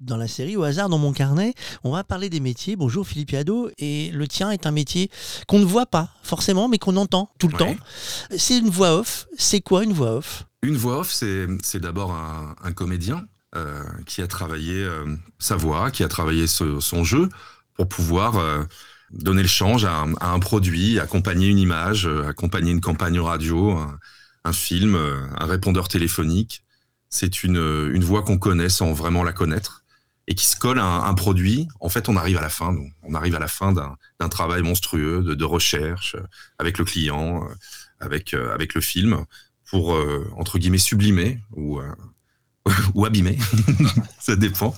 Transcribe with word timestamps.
dans 0.00 0.16
la 0.16 0.28
série 0.28 0.56
au 0.56 0.62
hasard 0.62 0.88
dans 0.88 0.98
mon 0.98 1.12
carnet, 1.12 1.54
on 1.82 1.92
va 1.92 2.04
parler 2.04 2.30
des 2.30 2.40
métiers. 2.40 2.76
Bonjour 2.76 3.06
Philippe 3.06 3.32
Yado, 3.32 3.70
et 3.78 4.10
le 4.12 4.28
tien 4.28 4.50
est 4.50 4.66
un 4.66 4.70
métier 4.70 5.10
qu'on 5.48 5.58
ne 5.58 5.64
voit 5.64 5.86
pas 5.86 6.10
forcément, 6.22 6.68
mais 6.68 6.78
qu'on 6.78 6.96
entend 6.96 7.30
tout 7.38 7.48
le 7.48 7.54
Ouais. 7.54 7.74
temps. 7.74 7.80
C'est 8.36 8.58
une 8.58 8.70
voix 8.70 8.96
off. 8.98 9.26
C'est 9.36 9.60
quoi 9.60 9.82
une 9.84 9.92
voix 9.92 10.16
off? 10.16 10.44
Une 10.62 10.76
voix 10.76 11.00
off, 11.00 11.12
c'est 11.12 11.80
d'abord 11.80 12.12
un, 12.12 12.54
un 12.62 12.72
comédien 12.72 13.26
euh, 13.56 13.82
qui 14.06 14.22
a 14.22 14.26
travaillé 14.26 14.74
euh, 14.74 15.16
sa 15.38 15.56
voix, 15.56 15.90
qui 15.90 16.04
a 16.04 16.08
travaillé 16.08 16.46
ce- 16.46 16.80
son 16.80 17.02
jeu 17.02 17.28
pour 17.74 17.88
pouvoir 17.88 18.36
euh, 18.36 18.62
donner 19.10 19.42
le 19.42 19.48
change 19.48 19.84
à 19.84 19.96
un, 20.00 20.14
à 20.20 20.30
un 20.32 20.38
produit, 20.38 21.00
accompagner 21.00 21.48
une 21.48 21.58
image, 21.58 22.06
accompagner 22.26 22.70
une 22.70 22.80
campagne 22.80 23.18
radio, 23.18 23.72
un, 23.72 23.98
un 24.44 24.52
film, 24.52 24.96
un 24.96 25.46
répondeur 25.46 25.88
téléphonique. 25.88 26.62
C'est 27.10 27.42
une, 27.42 27.56
une 27.56 28.04
voix 28.04 28.22
qu'on 28.22 28.36
connaît 28.38 28.68
sans 28.68 28.92
vraiment 28.92 29.24
la 29.24 29.32
connaître 29.32 29.77
et 30.28 30.34
qui 30.34 30.46
se 30.46 30.56
colle 30.56 30.78
à 30.78 30.84
un, 30.84 31.04
un 31.04 31.14
produit. 31.14 31.66
En 31.80 31.88
fait, 31.88 32.08
on 32.08 32.16
arrive 32.16 32.36
à 32.36 32.42
la 32.42 32.50
fin. 32.50 32.76
On 33.02 33.14
arrive 33.14 33.34
à 33.34 33.38
la 33.38 33.48
fin 33.48 33.72
d'un 33.72 34.28
travail 34.28 34.62
monstrueux 34.62 35.22
de, 35.22 35.34
de 35.34 35.44
recherche 35.44 36.14
euh, 36.14 36.22
avec 36.58 36.78
le 36.78 36.84
client, 36.84 37.42
euh, 37.42 37.54
avec, 37.98 38.34
euh, 38.34 38.54
avec 38.54 38.74
le 38.74 38.80
film 38.80 39.24
pour 39.70 39.94
euh, 39.94 40.30
entre 40.36 40.58
guillemets 40.58 40.78
sublimer 40.78 41.40
ou 41.52 41.80
euh, 41.80 41.90
ou 42.94 43.06
abîmer, 43.06 43.38
ça 44.20 44.36
dépend. 44.36 44.76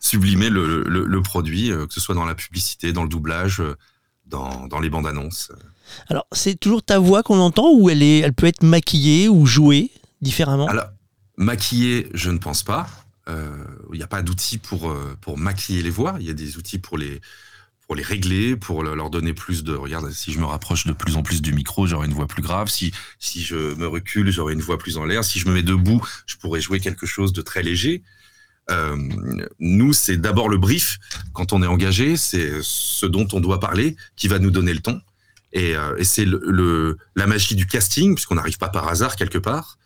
Sublimer 0.00 0.50
le, 0.50 0.84
le, 0.84 1.06
le 1.06 1.22
produit, 1.22 1.70
que 1.70 1.94
ce 1.94 2.00
soit 2.00 2.14
dans 2.14 2.26
la 2.26 2.34
publicité, 2.34 2.92
dans 2.92 3.04
le 3.04 3.08
doublage, 3.08 3.62
dans, 4.26 4.66
dans 4.66 4.80
les 4.80 4.90
bandes 4.90 5.06
annonces. 5.06 5.50
Alors, 6.08 6.26
c'est 6.32 6.60
toujours 6.60 6.82
ta 6.82 6.98
voix 6.98 7.22
qu'on 7.22 7.38
entend 7.38 7.72
ou 7.72 7.88
elle, 7.88 8.02
est, 8.02 8.18
elle 8.18 8.34
peut 8.34 8.46
être 8.46 8.62
maquillée 8.62 9.30
ou 9.30 9.46
jouée 9.46 9.92
différemment? 10.20 10.66
Alors 10.66 10.88
maquiller, 11.38 12.08
je 12.12 12.30
ne 12.30 12.38
pense 12.38 12.62
pas. 12.62 12.86
Euh, 13.28 13.64
Il 13.96 13.98
n'y 14.00 14.04
a 14.04 14.08
pas 14.08 14.22
d'outils 14.22 14.58
pour 14.58 14.90
euh, 14.90 15.16
pour 15.22 15.38
maquiller 15.38 15.82
les 15.82 15.90
voix. 15.90 16.16
Il 16.20 16.26
y 16.26 16.30
a 16.30 16.34
des 16.34 16.58
outils 16.58 16.78
pour 16.78 16.98
les 16.98 17.20
pour 17.86 17.94
les 17.96 18.02
régler, 18.02 18.56
pour 18.56 18.82
le- 18.82 18.94
leur 18.94 19.08
donner 19.10 19.32
plus 19.32 19.64
de. 19.64 19.72
Regarde, 19.74 20.10
si 20.10 20.32
je 20.32 20.38
me 20.38 20.44
rapproche 20.44 20.86
de 20.86 20.92
plus 20.92 21.16
en 21.16 21.22
plus 21.22 21.40
du 21.40 21.52
micro, 21.54 21.86
j'aurai 21.86 22.06
une 22.06 22.12
voix 22.14 22.26
plus 22.26 22.42
grave. 22.42 22.68
Si 22.68 22.92
si 23.18 23.42
je 23.42 23.74
me 23.76 23.86
recule, 23.86 24.30
j'aurai 24.30 24.52
une 24.54 24.60
voix 24.60 24.76
plus 24.76 24.98
en 24.98 25.04
l'air. 25.06 25.24
Si 25.24 25.38
je 25.38 25.48
me 25.48 25.54
mets 25.54 25.62
debout, 25.62 26.02
je 26.26 26.36
pourrais 26.36 26.60
jouer 26.60 26.78
quelque 26.80 27.06
chose 27.06 27.32
de 27.32 27.40
très 27.42 27.62
léger. 27.62 28.02
Euh, 28.70 28.96
nous, 29.60 29.92
c'est 29.92 30.16
d'abord 30.16 30.48
le 30.48 30.58
brief. 30.58 30.98
Quand 31.32 31.52
on 31.52 31.62
est 31.62 31.66
engagé, 31.68 32.16
c'est 32.16 32.58
ce 32.62 33.06
dont 33.06 33.28
on 33.32 33.40
doit 33.40 33.60
parler 33.60 33.96
qui 34.16 34.28
va 34.28 34.38
nous 34.40 34.50
donner 34.50 34.74
le 34.74 34.80
ton. 34.80 35.00
Et, 35.52 35.74
euh, 35.76 35.96
c'est 36.02 36.24
le- 36.26 36.98
la 37.14 37.26
magie 37.26 37.54
du 37.54 37.66
casting, 37.66 38.14
puisqu'on 38.14 38.34
n'arrive 38.34 38.58
pas 38.58 38.68
par 38.68 38.88
hasard 38.88 39.16
quelque 39.16 39.38
part, 39.38 39.78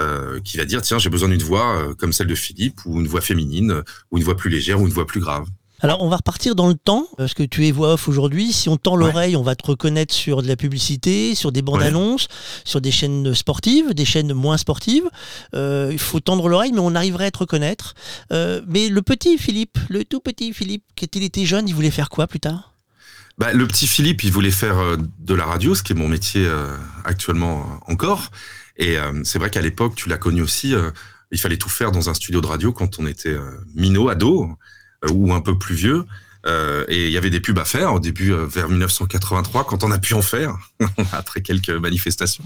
euh, 0.00 0.40
qui 0.40 0.56
va 0.56 0.64
dire 0.64 0.82
tiens, 0.82 0.98
j'ai 0.98 1.10
besoin 1.10 1.28
d'une 1.28 1.42
voix 1.42 1.78
euh, 1.78 1.94
comme 1.94 2.12
celle 2.12 2.26
de 2.26 2.34
Philippe, 2.34 2.80
ou 2.86 3.00
une 3.00 3.06
voix 3.06 3.20
féminine, 3.20 3.70
euh, 3.70 3.82
ou 4.10 4.18
une 4.18 4.24
voix 4.24 4.36
plus 4.36 4.50
légère, 4.50 4.80
ou 4.80 4.86
une 4.86 4.92
voix 4.92 5.06
plus 5.06 5.20
grave. 5.20 5.46
Alors, 5.80 6.02
on 6.02 6.08
va 6.08 6.16
repartir 6.16 6.54
dans 6.54 6.68
le 6.68 6.74
temps, 6.76 7.08
parce 7.18 7.34
que 7.34 7.42
tu 7.42 7.66
es 7.66 7.70
voix 7.72 7.94
off 7.94 8.08
aujourd'hui. 8.08 8.52
Si 8.54 8.70
on 8.70 8.78
tend 8.78 8.96
l'oreille, 8.96 9.36
on 9.36 9.42
va 9.42 9.54
te 9.54 9.66
reconnaître 9.66 10.14
sur 10.14 10.40
de 10.40 10.48
la 10.48 10.56
publicité, 10.56 11.34
sur 11.34 11.52
des 11.52 11.60
bandes 11.60 11.80
Ouais. 11.80 11.88
annonces, 11.88 12.28
sur 12.64 12.80
des 12.80 12.90
chaînes 12.90 13.34
sportives, 13.34 13.92
des 13.92 14.06
chaînes 14.06 14.32
moins 14.32 14.56
sportives. 14.56 15.04
Euh, 15.54 15.90
il 15.92 15.98
faut 15.98 16.20
tendre 16.20 16.48
l'oreille, 16.48 16.72
mais 16.72 16.80
on 16.80 16.94
arriverait 16.94 17.26
à 17.26 17.30
te 17.30 17.38
reconnaître. 17.38 17.94
Euh, 18.32 18.62
mais 18.66 18.88
le 18.88 19.02
petit 19.02 19.36
Philippe, 19.36 19.76
le 19.90 20.04
tout 20.06 20.20
petit 20.20 20.54
Philippe, 20.54 20.84
quand 20.98 21.14
il 21.16 21.22
était 21.22 21.44
jeune, 21.44 21.68
il 21.68 21.74
voulait 21.74 21.90
faire 21.90 22.08
quoi 22.08 22.28
plus 22.28 22.40
tard? 22.40 22.72
Bah, 23.36 23.52
le 23.52 23.66
petit 23.66 23.86
Philippe, 23.88 24.24
il 24.24 24.30
voulait 24.32 24.52
faire 24.52 24.76
de 25.18 25.34
la 25.34 25.44
radio, 25.44 25.74
ce 25.74 25.82
qui 25.82 25.92
est 25.92 25.96
mon 25.96 26.08
métier 26.08 26.46
euh, 26.46 26.74
actuellement 27.04 27.80
encore. 27.88 28.30
Et 28.76 28.98
euh, 28.98 29.22
c'est 29.24 29.38
vrai 29.38 29.50
qu'à 29.50 29.60
l'époque, 29.60 29.94
tu 29.94 30.08
l'as 30.08 30.18
connu 30.18 30.42
aussi, 30.42 30.74
euh, 30.74 30.90
il 31.30 31.38
fallait 31.38 31.56
tout 31.56 31.68
faire 31.68 31.92
dans 31.92 32.10
un 32.10 32.14
studio 32.14 32.40
de 32.40 32.46
radio 32.46 32.72
quand 32.72 32.98
on 32.98 33.06
était 33.06 33.30
euh, 33.30 33.58
minot, 33.74 34.08
ado, 34.08 34.56
ou 35.10 35.32
un 35.32 35.40
peu 35.40 35.58
plus 35.58 35.74
vieux. 35.74 36.04
Euh, 36.46 36.84
et 36.88 37.06
il 37.06 37.12
y 37.12 37.16
avait 37.16 37.30
des 37.30 37.40
pubs 37.40 37.58
à 37.58 37.64
faire 37.64 37.94
au 37.94 38.00
début, 38.00 38.32
euh, 38.32 38.46
vers 38.46 38.68
1983, 38.68 39.64
quand 39.64 39.82
on 39.82 39.90
a 39.90 39.98
pu 39.98 40.14
en 40.14 40.22
faire, 40.22 40.56
après 41.12 41.40
quelques 41.40 41.70
manifestations. 41.70 42.44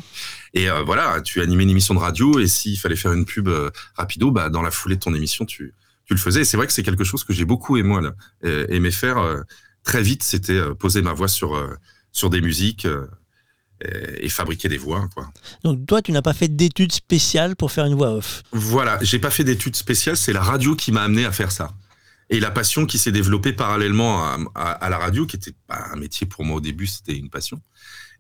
Et 0.55 0.71
euh, 0.71 0.83
voilà, 0.83 1.21
tu 1.21 1.41
animais 1.41 1.65
une 1.65 1.71
émission 1.71 1.95
de 1.95 1.99
radio, 1.99 2.39
et 2.39 2.47
s'il 2.47 2.79
fallait 2.79 2.97
faire 2.97 3.13
une 3.13 3.25
pub 3.25 3.49
rapido, 3.95 4.31
bah, 4.31 4.51
dans 4.51 4.63
la 4.63 4.71
foulée 4.71 4.97
de 4.97 5.01
ton 5.01 5.15
émission, 5.15 5.45
tu, 5.45 5.75
tu 6.05 6.15
le 6.15 6.21
faisais. 6.21 6.43
Et 6.43 6.45
c'est 6.45 6.57
vrai 6.57 6.67
que 6.67 6.73
c'est 6.73 6.85
quelque 6.85 7.05
chose 7.05 7.25
que 7.25 7.33
j'ai 7.33 7.45
beaucoup 7.45 7.77
aimé, 7.77 7.89
moi, 7.89 8.01
là, 8.01 8.13
aimé 8.69 8.91
faire. 8.91 9.19
très 9.83 10.03
vite, 10.03 10.23
c'était 10.23 10.61
poser 10.79 11.03
ma 11.03 11.13
voix 11.13 11.29
sur, 11.29 11.61
sur 12.13 12.31
des 12.31 12.41
musiques 12.41 12.87
et, 13.85 14.27
et 14.27 14.29
fabriquer 14.29 14.69
des 14.69 14.79
voix. 14.79 15.09
Quoi. 15.15 15.31
Donc 15.65 15.87
toi, 15.87 16.03
tu 16.03 16.13
n'as 16.13 16.23
pas 16.23 16.35
fait 16.35 16.49
d'études 16.49 16.93
spéciales 16.93 17.57
pour 17.57 17.71
faire 17.73 17.85
une 17.87 17.95
voix 17.95 18.11
off. 18.13 18.43
Voilà, 18.53 18.99
j'ai 19.03 19.19
pas 19.19 19.31
fait 19.31 19.45
d'études 19.45 19.77
spéciales, 19.77 20.17
c'est 20.17 20.33
la 20.33 20.43
radio 20.43 20.75
qui 20.77 20.93
m'a 20.93 21.03
amené 21.03 21.25
à 21.25 21.33
faire 21.33 21.53
ça. 21.53 21.71
Et 22.31 22.41
la 22.41 22.51
passion 22.51 22.85
qui 22.85 22.99
s'est 22.99 23.13
développée 23.13 23.53
parallèlement 23.55 24.23
à, 24.25 24.39
à- 24.55 24.71
à 24.73 24.89
la 24.91 24.99
radio, 24.99 25.25
qui 25.27 25.37
était 25.37 25.55
pas 25.67 25.83
un 25.93 25.97
métier 25.97 26.27
pour 26.27 26.45
moi 26.45 26.57
au 26.57 26.61
début, 26.61 26.87
c'était 26.87 27.17
une 27.17 27.31
passion. 27.31 27.61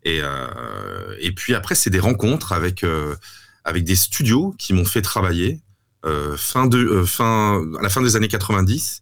Et, 0.04 0.20
euh, 0.22 1.14
et 1.20 1.32
puis 1.32 1.54
après, 1.54 1.74
c'est 1.74 1.90
des 1.90 1.98
rencontres 2.00 2.52
avec, 2.52 2.84
euh, 2.84 3.16
avec 3.64 3.84
des 3.84 3.96
studios 3.96 4.54
qui 4.58 4.72
m'ont 4.72 4.84
fait 4.86 5.02
travailler 5.02 5.60
euh, 6.06 6.36
fin 6.38 6.66
de, 6.66 6.78
euh, 6.78 7.04
fin, 7.04 7.60
à 7.78 7.82
la 7.82 7.88
fin 7.90 8.00
des 8.00 8.14
années 8.16 8.28
90, 8.28 9.00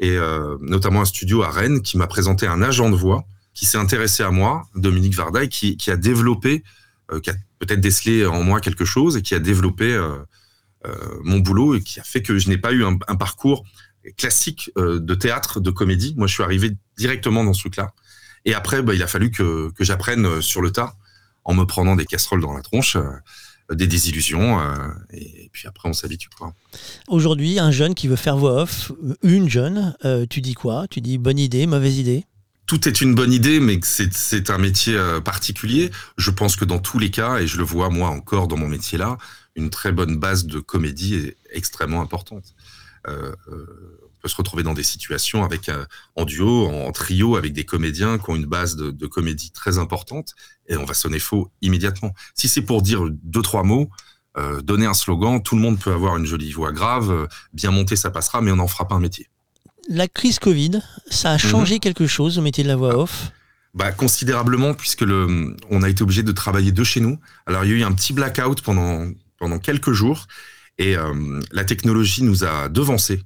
et 0.00 0.10
euh, 0.16 0.56
notamment 0.62 1.02
un 1.02 1.04
studio 1.04 1.42
à 1.42 1.50
Rennes 1.50 1.82
qui 1.82 1.98
m'a 1.98 2.06
présenté 2.06 2.46
un 2.46 2.62
agent 2.62 2.88
de 2.90 2.96
voix 2.96 3.24
qui 3.58 3.66
s'est 3.66 3.76
intéressé 3.76 4.22
à 4.22 4.30
moi, 4.30 4.68
Dominique 4.76 5.16
Vardaille, 5.16 5.48
qui, 5.48 5.76
qui 5.76 5.90
a 5.90 5.96
développé, 5.96 6.62
euh, 7.10 7.18
qui 7.18 7.30
a 7.30 7.34
peut-être 7.58 7.80
décelé 7.80 8.24
en 8.24 8.44
moi 8.44 8.60
quelque 8.60 8.84
chose 8.84 9.16
et 9.16 9.22
qui 9.22 9.34
a 9.34 9.40
développé 9.40 9.92
euh, 9.92 10.16
euh, 10.86 10.94
mon 11.24 11.40
boulot 11.40 11.74
et 11.74 11.82
qui 11.82 11.98
a 11.98 12.04
fait 12.04 12.22
que 12.22 12.38
je 12.38 12.48
n'ai 12.50 12.56
pas 12.56 12.70
eu 12.70 12.84
un, 12.84 12.94
parcours 13.16 13.64
classique 14.16 14.70
de 14.76 15.14
théâtre, 15.16 15.58
de 15.58 15.72
comédie. 15.72 16.14
Moi, 16.16 16.28
je 16.28 16.34
suis 16.34 16.44
arrivé 16.44 16.76
directement 16.96 17.42
dans 17.42 17.52
ce 17.52 17.62
truc-là. 17.62 17.94
Et 18.44 18.54
après, 18.54 18.80
bah, 18.80 18.94
il 18.94 19.02
a 19.02 19.08
fallu 19.08 19.32
que, 19.32 19.72
j'apprenne 19.80 20.40
sur 20.40 20.62
le 20.62 20.70
tas, 20.70 20.94
en 21.42 21.52
me 21.52 21.64
prenant 21.64 21.96
des 21.96 22.04
casseroles 22.04 22.40
dans 22.40 22.54
la 22.54 22.62
tronche, 22.62 22.96
des 23.72 23.88
désillusions, 23.88 24.60
et, 25.10 25.50
puis 25.52 25.66
après, 25.66 25.88
on 25.88 25.92
s'habitue. 25.92 26.28
Aujourd'hui, 27.08 27.58
un 27.58 27.72
jeune 27.72 27.96
qui 27.96 28.06
veut 28.06 28.16
faire 28.16 28.36
voix 28.36 28.62
off, 28.62 28.92
une 29.24 29.48
jeune, 29.48 29.96
tu 30.30 30.40
dis 30.40 30.54
quoi? 30.54 30.86
Tu 30.88 31.00
dis 31.00 31.18
bonne 31.18 31.40
idée, 31.40 31.66
mauvaise 31.66 31.98
idée? 31.98 32.24
Tout 32.68 32.86
est 32.86 33.00
une 33.00 33.14
bonne 33.14 33.32
idée, 33.32 33.60
mais 33.60 33.80
c'est 33.82 34.50
un 34.50 34.58
métier 34.58 34.94
euh, 34.94 35.22
particulier. 35.22 35.90
Je 36.18 36.30
pense 36.30 36.54
que 36.54 36.66
dans 36.66 36.78
tous 36.78 36.98
les 36.98 37.10
cas, 37.10 37.38
et 37.38 37.46
je 37.46 37.56
le 37.56 37.64
vois 37.64 37.88
moi 37.88 38.10
encore 38.10 38.46
dans 38.46 38.58
mon 38.58 38.68
métier-là, 38.68 39.16
une 39.56 39.70
très 39.70 39.90
bonne 39.90 40.18
base 40.18 40.44
de 40.44 40.60
comédie 40.60 41.14
est 41.14 41.36
extrêmement 41.50 42.02
importante. 42.02 42.54
Euh, 43.08 43.34
euh, 43.50 44.00
on 44.04 44.20
peut 44.20 44.28
se 44.28 44.36
retrouver 44.36 44.64
dans 44.64 44.74
des 44.74 44.82
situations 44.82 45.44
avec 45.44 45.70
en 46.14 46.26
duo, 46.26 46.66
en 46.66 46.92
trio, 46.92 47.36
avec 47.36 47.54
des 47.54 47.64
comédiens 47.64 48.18
qui 48.18 48.28
ont 48.28 48.36
une 48.36 48.44
base 48.44 48.76
de, 48.76 49.06
comédie 49.06 49.50
très 49.50 49.78
importante, 49.78 50.34
et 50.66 50.76
on 50.76 50.84
va 50.84 50.92
sonner 50.92 51.20
faux 51.20 51.50
immédiatement. 51.62 52.12
Si 52.34 52.48
c'est 52.48 52.60
pour 52.60 52.82
dire 52.82 53.04
deux 53.22 53.42
trois 53.42 53.62
mots, 53.62 53.88
euh, 54.36 54.60
donner 54.60 54.84
un 54.84 54.94
slogan, 54.94 55.42
tout 55.42 55.56
le 55.56 55.62
monde 55.62 55.78
peut 55.78 55.92
avoir 55.92 56.18
une 56.18 56.26
jolie 56.26 56.52
voix 56.52 56.72
grave, 56.72 57.28
bien 57.54 57.70
montée, 57.70 57.96
ça 57.96 58.10
passera, 58.10 58.42
mais 58.42 58.50
on 58.50 58.56
n'en 58.56 58.68
fera 58.68 58.86
pas 58.86 58.96
un 58.96 59.00
métier. 59.00 59.30
La 59.90 60.06
crise 60.06 60.38
Covid, 60.38 60.82
ça 61.10 61.32
a 61.32 61.38
changé 61.38 61.78
quelque 61.78 62.06
chose 62.06 62.36
au 62.36 62.42
métier 62.42 62.62
de 62.62 62.68
la 62.68 62.76
voix 62.76 62.98
off? 62.98 63.32
Bah, 63.72 63.90
considérablement, 63.90 64.74
puisque 64.74 65.00
le, 65.00 65.56
on 65.70 65.82
a 65.82 65.88
été 65.88 66.02
obligé 66.02 66.22
de 66.22 66.32
travailler 66.32 66.72
de 66.72 66.84
chez 66.84 67.00
nous. 67.00 67.18
Alors, 67.46 67.64
il 67.64 67.70
y 67.70 67.72
a 67.72 67.76
eu 67.76 67.82
un 67.84 67.92
petit 67.92 68.12
blackout 68.12 68.60
pendant, 68.60 69.10
pendant 69.38 69.58
quelques 69.58 69.92
jours 69.92 70.26
et 70.76 70.94
euh, 70.94 71.40
la 71.52 71.64
technologie 71.64 72.22
nous 72.22 72.44
a 72.44 72.68
devancés. 72.68 73.22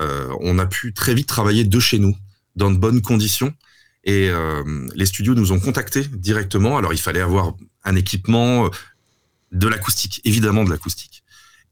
Euh, 0.00 0.28
on 0.40 0.58
a 0.58 0.66
pu 0.66 0.92
très 0.92 1.14
vite 1.14 1.28
travailler 1.28 1.62
de 1.62 1.78
chez 1.78 2.00
nous, 2.00 2.16
dans 2.56 2.72
de 2.72 2.76
bonnes 2.76 3.00
conditions. 3.00 3.54
Et 4.02 4.28
euh, 4.28 4.88
les 4.96 5.06
studios 5.06 5.36
nous 5.36 5.52
ont 5.52 5.60
contactés 5.60 6.04
directement. 6.12 6.78
Alors, 6.78 6.92
il 6.92 7.00
fallait 7.00 7.20
avoir 7.20 7.54
un 7.84 7.94
équipement, 7.94 8.68
de 9.52 9.68
l'acoustique, 9.68 10.20
évidemment 10.24 10.64
de 10.64 10.70
l'acoustique. 10.70 11.22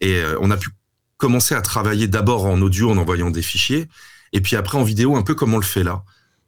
Et 0.01 0.23
on 0.41 0.51
a 0.51 0.57
pu 0.57 0.71
commencer 1.17 1.55
à 1.55 1.63
travailler 1.63 2.07
d'abord 2.09 2.47
en 2.47 2.61
audio 2.61 2.91
en 2.91 2.97
envoyant 2.97 3.31
des 3.31 3.43
fichiers, 3.43 3.89
et 4.33 4.41
puis 4.41 4.57
après 4.57 4.79
en 4.79 4.85
vidéo, 4.85 5.17
un 5.17 5.23
peu 5.23 5.35
comme 5.35 5.55
on 5.55 5.59
le 5.59 5.65
fait 5.65 5.85
là. 5.85 6.05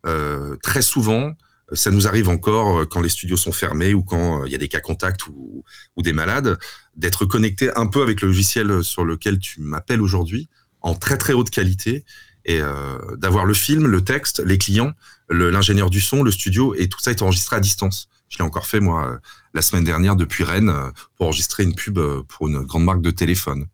Euh, 0.07 0.57
très 0.63 0.83
souvent, 0.83 1.33
ça 1.73 1.91
nous 1.91 2.07
arrive 2.07 2.29
encore 2.29 2.81
euh, 2.81 2.85
quand 2.85 3.01
les 3.01 3.09
studios 3.09 3.37
sont 3.37 3.53
fermés 3.53 3.95
ou 3.95 4.03
quand 4.03 4.43
euh, 4.43 4.47
il 4.47 4.53
y 4.53 4.55
a 4.55 4.59
des 4.59 4.69
cas 4.69 4.81
contacts 4.81 5.27
ou, 5.29 5.65
ou 5.97 6.03
des 6.03 6.13
malades, 6.13 6.59
d'être 6.97 7.25
connecté 7.25 7.71
un 7.77 7.87
peu 7.87 8.03
avec 8.03 8.21
le 8.21 8.29
logiciel 8.29 8.83
sur 8.83 9.05
lequel 9.05 9.39
tu 9.39 9.61
m'appelles 9.61 10.03
aujourd'hui, 10.03 10.49
en 10.81 10.95
très 10.95 11.17
très 11.17 11.33
haute 11.33 11.51
qualité, 11.51 12.05
et 12.45 12.61
euh, 12.61 12.99
d'avoir 13.17 13.45
le 13.45 13.55
film, 13.55 13.87
le 13.87 14.03
texte, 14.03 14.43
les 14.45 14.59
clients, 14.59 14.93
l'ingénieur 15.31 15.91
du 15.91 16.01
son, 16.01 16.23
le 16.23 16.31
studio, 16.31 16.75
et 16.77 16.89
tout 16.89 16.99
ça 17.01 17.11
est 17.11 17.23
enregistré 17.23 17.57
à 17.57 17.61
distance. 17.61 18.09
Je 18.33 18.39
l'ai 18.39 18.45
encore 18.45 18.67
fait 18.67 18.81
moi 18.81 19.07
euh, 19.07 19.19
la 19.53 19.61
semaine 19.61 19.85
dernière 19.85 20.17
depuis 20.17 20.43
Rennes 20.43 20.71
euh, 20.71 20.91
pour 21.17 21.27
enregistrer 21.27 21.65
une 21.65 21.75
pub 21.75 21.99
euh, 21.99 22.23
pour 22.27 22.49
une 22.49 22.63
grande 22.63 22.85
marque 22.85 23.03
de 23.03 23.11
téléphone. 23.11 23.67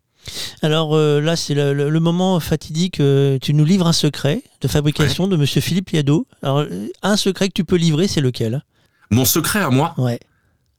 Alors 0.61 0.95
euh, 0.95 1.19
là, 1.21 1.35
c'est 1.35 1.53
le, 1.53 1.73
le- 1.73 1.89
le 1.89 1.99
moment 1.99 2.39
fatidique. 2.39 2.99
euh, 2.99 3.37
tu 3.41 3.53
nous 3.53 3.65
livres 3.65 3.87
un 3.87 3.93
secret 3.93 4.43
de 4.61 4.67
fabrication 4.67 5.27
de 5.27 5.35
Monsieur 5.37 5.61
Philippe 5.61 5.91
Yado. 5.91 6.27
Alors, 6.41 6.59
euh, 6.59 6.87
un 7.01 7.17
secret 7.17 7.47
que 7.47 7.53
tu 7.53 7.63
peux 7.63 7.77
livrer, 7.77 8.07
c'est 8.07 8.21
lequel? 8.21 8.63
Mon 9.11 9.25
secret 9.25 9.59
à 9.61 9.69
moi, 9.69 9.95
Ouais, 9.97 10.19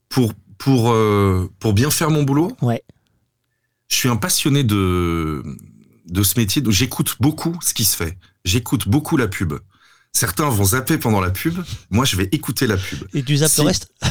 pour, 0.08 0.32
pour, 0.58 0.92
euh, 0.92 1.50
pour 1.58 1.72
bien 1.72 1.90
faire 1.90 2.10
mon 2.10 2.22
boulot, 2.22 2.52
ouais. 2.62 2.82
je 3.88 3.96
suis 3.96 4.08
un 4.08 4.16
passionné 4.16 4.62
de, 4.62 5.42
de 6.06 6.22
ce 6.22 6.38
métier. 6.38 6.62
J'écoute 6.68 7.16
beaucoup 7.18 7.58
ce 7.62 7.74
qui 7.74 7.84
se 7.84 7.96
fait. 7.96 8.18
J'écoute 8.44 8.88
beaucoup 8.88 9.16
la 9.16 9.26
pub. 9.28 9.54
Certains 10.12 10.48
vont 10.48 10.64
zapper 10.64 10.98
pendant 10.98 11.20
la 11.20 11.30
pub. 11.30 11.54
Moi, 11.90 12.04
je 12.04 12.16
vais 12.16 12.28
écouter 12.32 12.66
la 12.66 12.76
pub. 12.76 12.98
Et 13.14 13.22
tu 13.22 13.36
zappes 13.38 13.56
le 13.58 13.62
reste? 13.64 13.92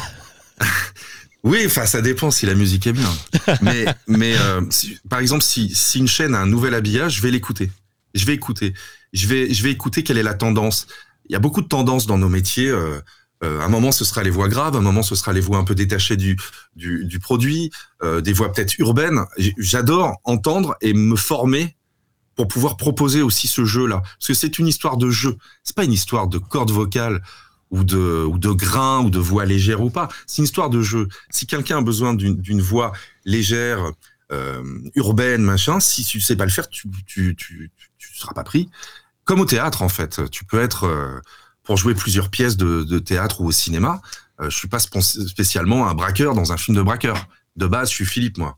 Oui, 1.44 1.63
enfin, 1.65 1.86
ça 1.86 2.01
dépend 2.01 2.31
si 2.31 2.45
la 2.45 2.53
musique 2.53 2.88
est 2.88 2.94
bien. 2.94 3.12
mais, 3.62 3.86
mais 4.07 4.36
euh, 4.38 4.62
par 5.09 5.19
exemple, 5.19 5.44
si, 5.44 5.74
si 5.74 6.00
une 6.00 6.07
chaîne 6.07 6.36
a 6.36 6.39
un 6.39 6.45
nouvel 6.45 6.74
habillage, 6.74 7.18
je 7.18 7.21
vais 7.21 7.31
l'écouter. 7.31 7.71
Je 8.13 8.25
vais 8.25 8.33
écouter. 8.33 8.74
Je 9.13 9.27
vais, 9.27 9.53
je 9.53 9.63
vais 9.63 9.71
écouter 9.71 10.03
quelle 10.03 10.18
est 10.18 10.24
la 10.24 10.33
tendance. 10.33 10.88
Il 11.30 11.33
y 11.33 11.36
a 11.36 11.39
beaucoup 11.39 11.62
de 11.62 11.68
tendances 11.68 12.07
dans 12.07 12.18
nos 12.18 12.30
métiers. 12.30 12.69
Euh, 12.69 13.00
euh, 13.44 13.62
un 13.62 13.69
moment, 13.69 13.91
ce 13.91 14.03
sera 14.03 14.24
les 14.24 14.30
voix 14.30 14.50
graves, 14.50 14.75
un 14.75 14.81
moment, 14.81 15.03
ce 15.03 15.15
sera 15.15 15.31
les 15.31 15.39
voix 15.39 15.57
un 15.57 15.63
peu 15.63 15.75
détachées 15.75 16.18
du, 16.18 16.38
du, 16.75 17.06
du 17.06 17.19
produit, 17.19 17.71
euh, 18.03 18.19
des 18.19 18.33
voix 18.33 18.51
peut-être 18.51 18.77
urbaines. 18.80 19.21
J'adore 19.57 20.19
entendre 20.25 20.75
et 20.81 20.94
me 20.94 21.15
former 21.15 21.77
pour 22.35 22.47
pouvoir 22.47 22.77
proposer 22.77 23.21
aussi 23.21 23.47
ce 23.47 23.65
jeu-là. 23.65 24.01
Parce 24.01 24.27
que 24.27 24.33
c'est 24.33 24.59
une 24.59 24.68
histoire 24.68 24.97
de 24.97 25.09
jeu. 25.09 25.38
C'est 25.63 25.75
pas 25.75 25.85
une 25.85 25.94
histoire 25.94 26.27
de 26.27 26.38
cordes 26.38 26.71
vocales 26.71 27.21
ou 27.71 27.83
de, 27.83 28.25
ou 28.25 28.38
de 28.38 28.50
grains 28.50 29.01
ou 29.04 29.10
de 29.10 29.19
voix 29.19 29.45
légère 29.45 29.81
ou 29.81 29.89
pas. 29.89 30.10
C'est 30.25 30.38
une 30.38 30.45
histoire 30.45 30.69
de 30.69 30.81
jeu. 30.81 31.07
Si 31.30 31.45
quelqu'un 31.45 31.80
a 31.80 31.81
besoin 31.81 32.13
d'une 32.13 32.62
voix 32.62 32.94
légère, 33.25 33.92
euh, 34.31 34.63
urbaine, 34.95 35.42
machin, 35.42 35.80
si 35.80 36.04
tu 36.04 36.19
sais 36.19 36.36
pas 36.36 36.45
le 36.45 36.51
faire, 36.51 36.69
tu, 36.69 36.88
tu, 37.06 37.36
tu, 37.36 37.71
tu 37.98 38.18
seras 38.18 38.33
pas 38.33 38.44
pris. 38.44 38.69
Comme 39.24 39.39
au 39.39 39.45
théâtre, 39.45 39.81
en 39.81 39.89
fait. 39.89 40.30
Tu 40.30 40.45
peux 40.45 40.60
être, 40.60 40.86
euh, 40.86 41.19
pour 41.63 41.77
jouer 41.77 41.94
plusieurs 41.94 42.30
pièces 42.30 42.57
de, 42.57 42.83
de 42.83 43.00
théâtre 43.00 43.42
ou 43.42 43.48
au 43.48 43.51
cinéma, 43.51 44.01
euh, 44.42 44.50
je 44.50 44.57
suis 44.57 44.68
pas 44.68 44.80
spécialement 44.80 45.88
un 45.88 45.94
braqueur 45.94 46.33
dans 46.33 46.51
un 46.51 46.57
film 46.57 46.77
de 46.77 46.81
braqueur. 46.81 47.27
De 47.56 47.68
base, 47.68 47.89
je 47.89 47.95
suis 47.95 48.06
Philippe, 48.06 48.38
moi. 48.38 48.57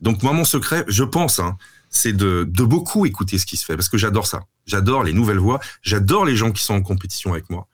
Donc, 0.00 0.22
moi, 0.22 0.32
mon 0.32 0.44
secret, 0.44 0.84
je 0.88 1.04
pense, 1.04 1.38
hein, 1.38 1.56
c'est 1.88 2.12
de, 2.12 2.44
de 2.48 2.64
beaucoup 2.64 3.06
écouter 3.06 3.38
ce 3.38 3.46
qui 3.46 3.56
se 3.56 3.64
fait, 3.64 3.76
parce 3.76 3.88
que 3.88 3.96
j'adore 3.96 4.26
ça. 4.26 4.42
J'adore 4.66 5.04
les 5.04 5.12
nouvelles 5.12 5.38
voix, 5.38 5.60
j'adore 5.82 6.24
les 6.24 6.36
gens 6.36 6.50
qui 6.50 6.62
sont 6.62 6.74
en 6.74 6.82
compétition 6.82 7.32
avec 7.32 7.48
moi. 7.48 7.68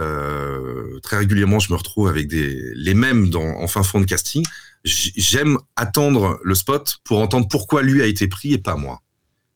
Euh, 0.00 0.98
très 1.02 1.18
régulièrement, 1.18 1.58
je 1.58 1.72
me 1.72 1.76
retrouve 1.76 2.08
avec 2.08 2.26
des, 2.26 2.72
les 2.74 2.94
mêmes 2.94 3.28
dans, 3.28 3.60
en 3.60 3.68
fin 3.68 3.82
fond 3.82 4.00
de 4.00 4.06
casting. 4.06 4.44
J'aime 4.82 5.58
attendre 5.76 6.40
le 6.42 6.54
spot 6.54 6.98
pour 7.04 7.20
entendre 7.20 7.48
pourquoi 7.48 7.82
lui 7.82 8.00
a 8.00 8.06
été 8.06 8.26
pris 8.28 8.54
et 8.54 8.58
pas 8.58 8.76
moi. 8.76 9.02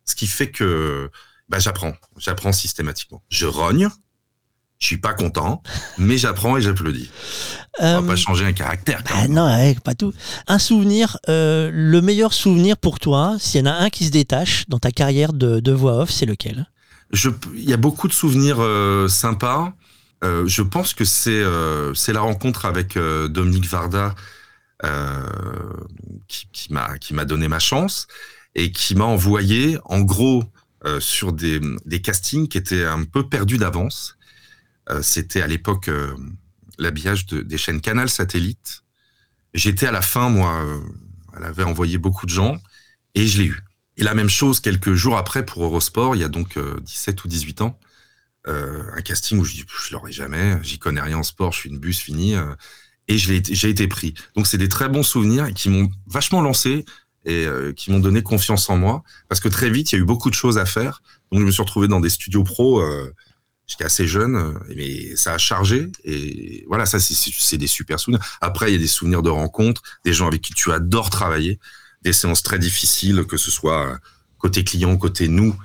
Ce 0.05 0.15
qui 0.15 0.27
fait 0.27 0.51
que 0.51 1.11
bah, 1.49 1.59
j'apprends, 1.59 1.95
j'apprends 2.19 2.53
systématiquement. 2.53 3.23
Je 3.31 3.47
rogne, 3.47 3.89
je 4.79 4.87
suis 4.87 4.99
pas 4.99 5.15
content, 5.15 5.63
mais 5.97 6.19
j'apprends 6.19 6.59
et 6.59 6.61
j'applaudis. 6.61 7.09
Euh, 7.81 7.97
On 7.97 8.03
va 8.03 8.09
pas 8.09 8.17
changer 8.17 8.45
un 8.45 8.53
caractère. 8.53 9.03
Bah 9.09 9.29
non, 9.29 9.75
pas 9.83 9.95
tout. 9.95 10.13
Un 10.47 10.59
souvenir, 10.59 11.17
euh, 11.31 11.71
le 11.73 12.03
meilleur 12.03 12.35
souvenir 12.35 12.77
pour 12.77 12.99
toi, 12.99 13.37
s'il 13.39 13.61
y 13.61 13.63
en 13.63 13.73
a 13.73 13.75
un 13.77 13.89
qui 13.89 14.05
se 14.05 14.11
détache 14.11 14.69
dans 14.69 14.79
ta 14.79 14.91
carrière 14.91 15.33
de, 15.33 15.61
de 15.61 15.73
voix 15.73 16.03
off, 16.03 16.11
c'est 16.11 16.27
lequel? 16.27 16.69
Il 17.55 17.65
y 17.65 17.73
a 17.73 17.79
beaucoup 17.79 18.09
de 18.09 18.13
souvenirs 18.13 18.59
euh, 18.61 19.09
sympas. 19.09 19.73
Euh, 20.23 20.47
je 20.47 20.63
pense 20.63 20.95
que 20.95 21.05
c'est 21.05 21.43
euh, 21.43 21.93
la 22.09 22.21
rencontre 22.21 22.65
avec 22.67 22.97
euh, 22.97 23.29
Dominique 23.29 23.67
Varda 23.67 24.15
qui, 26.29 26.73
m'a 26.73 27.25
donné 27.25 27.49
ma 27.49 27.59
chance 27.59 28.07
et 28.55 28.71
qui 28.71 28.95
m'a 28.95 29.05
envoyé 29.05 29.79
en 29.85 30.01
gros 30.01 30.45
sur 31.01 31.33
des, 31.33 31.61
castings 32.03 32.49
qui 32.49 32.59
étaient 32.59 32.85
un 32.85 33.05
peu 33.05 33.27
perdus 33.27 33.57
d'avance. 33.57 34.19
C'était 35.01 35.41
à 35.41 35.47
l'époque 35.47 35.89
l'habillage 36.77 37.25
de, 37.25 37.41
des 37.41 37.57
chaînes 37.57 37.81
Canal 37.81 38.11
Satellite. 38.11 38.83
J'étais 39.55 39.87
à 39.87 39.93
la 39.93 40.03
fin, 40.03 40.29
moi, 40.29 40.63
elle 41.35 41.45
avait 41.45 41.65
envoyé 41.65 41.97
beaucoup 41.97 42.27
de 42.27 42.33
gens 42.33 42.59
et 43.15 43.27
je 43.27 43.41
l'ai 43.41 43.47
eu. 43.47 43.65
Et 43.97 44.03
la 44.03 44.15
même 44.15 44.29
chose 44.29 44.61
quelques 44.61 44.93
jours 44.93 45.17
après 45.17 45.47
pour 45.47 45.65
Eurosport, 45.65 46.15
il 46.15 46.21
y 46.21 46.25
a 46.25 46.29
donc 46.29 46.59
17 46.59 47.25
ou 47.25 47.29
18 47.29 47.63
ans 47.63 47.79
euh, 48.47 48.83
un 48.95 49.01
casting 49.01 49.39
où 49.39 49.45
je 49.45 49.53
dis 49.53 49.65
je 49.67 49.93
l'aurai 49.93 50.13
jamais, 50.13 50.59
j'y 50.63 50.79
connais 50.79 51.01
rien 51.01 51.19
en 51.19 51.23
sport, 51.23 51.53
je 51.53 51.61
suis 51.61 51.71
une 51.71 51.79
bus 51.79 51.99
finie 51.99 52.35
euh, 52.35 52.55
et 53.09 53.17
j'ai 53.17 53.69
été 53.69 53.89
pris. 53.89 54.15
Donc 54.37 54.47
c'est 54.47 54.59
des 54.59 54.69
très 54.69 54.89
bons 54.89 55.03
souvenirs 55.03 55.53
qui 55.55 55.71
m'ont 55.71 55.91
vachement 56.07 56.43
lancé 56.43 56.85
et 57.25 57.47
euh, 57.47 57.73
qui 57.73 57.91
m'ont 57.91 58.01
donné 58.01 58.23
confiance 58.23 58.69
en 58.69 58.77
moi 58.77 59.03
parce 59.29 59.41
que 59.41 59.49
très 59.49 59.71
vite 59.71 59.93
il 59.93 59.95
y 59.97 59.99
a 59.99 60.03
eu 60.03 60.05
beaucoup 60.05 60.29
de 60.29 60.35
choses 60.35 60.59
à 60.59 60.67
faire. 60.67 61.03
Donc 61.33 61.41
je 61.41 61.47
me 61.47 61.51
suis 61.51 61.63
retrouvé 61.63 61.89
dans 61.89 62.01
des 62.01 62.11
studios 62.11 62.45
pro. 62.45 62.83
J'étais 63.67 63.85
assez 63.85 64.07
jeune, 64.07 64.59
mais 64.77 65.17
ça 65.17 65.33
a 65.33 65.39
chargé 65.39 65.91
et 66.05 66.67
voilà, 66.69 66.85
ça 66.85 66.99
c'est 67.01 67.57
des 67.57 67.67
super 67.67 67.99
souvenirs. 67.99 68.23
Après 68.43 68.69
il 68.71 68.73
y 68.75 68.77
a 68.77 68.79
des 68.79 68.87
souvenirs 68.87 69.23
de 69.23 69.31
rencontres, 69.31 69.81
des 70.05 70.13
gens 70.13 70.27
avec 70.27 70.43
qui 70.43 70.53
tu 70.53 70.71
adores 70.71 71.09
travailler, 71.09 71.59
des 72.03 72.13
séances 72.13 72.43
très 72.43 72.59
difficiles, 72.59 73.25
que 73.25 73.39
ce 73.39 73.51
soit 73.51 73.99
côté 74.37 74.63
client, 74.65 74.99
côté 74.99 75.29
nous. 75.29 75.57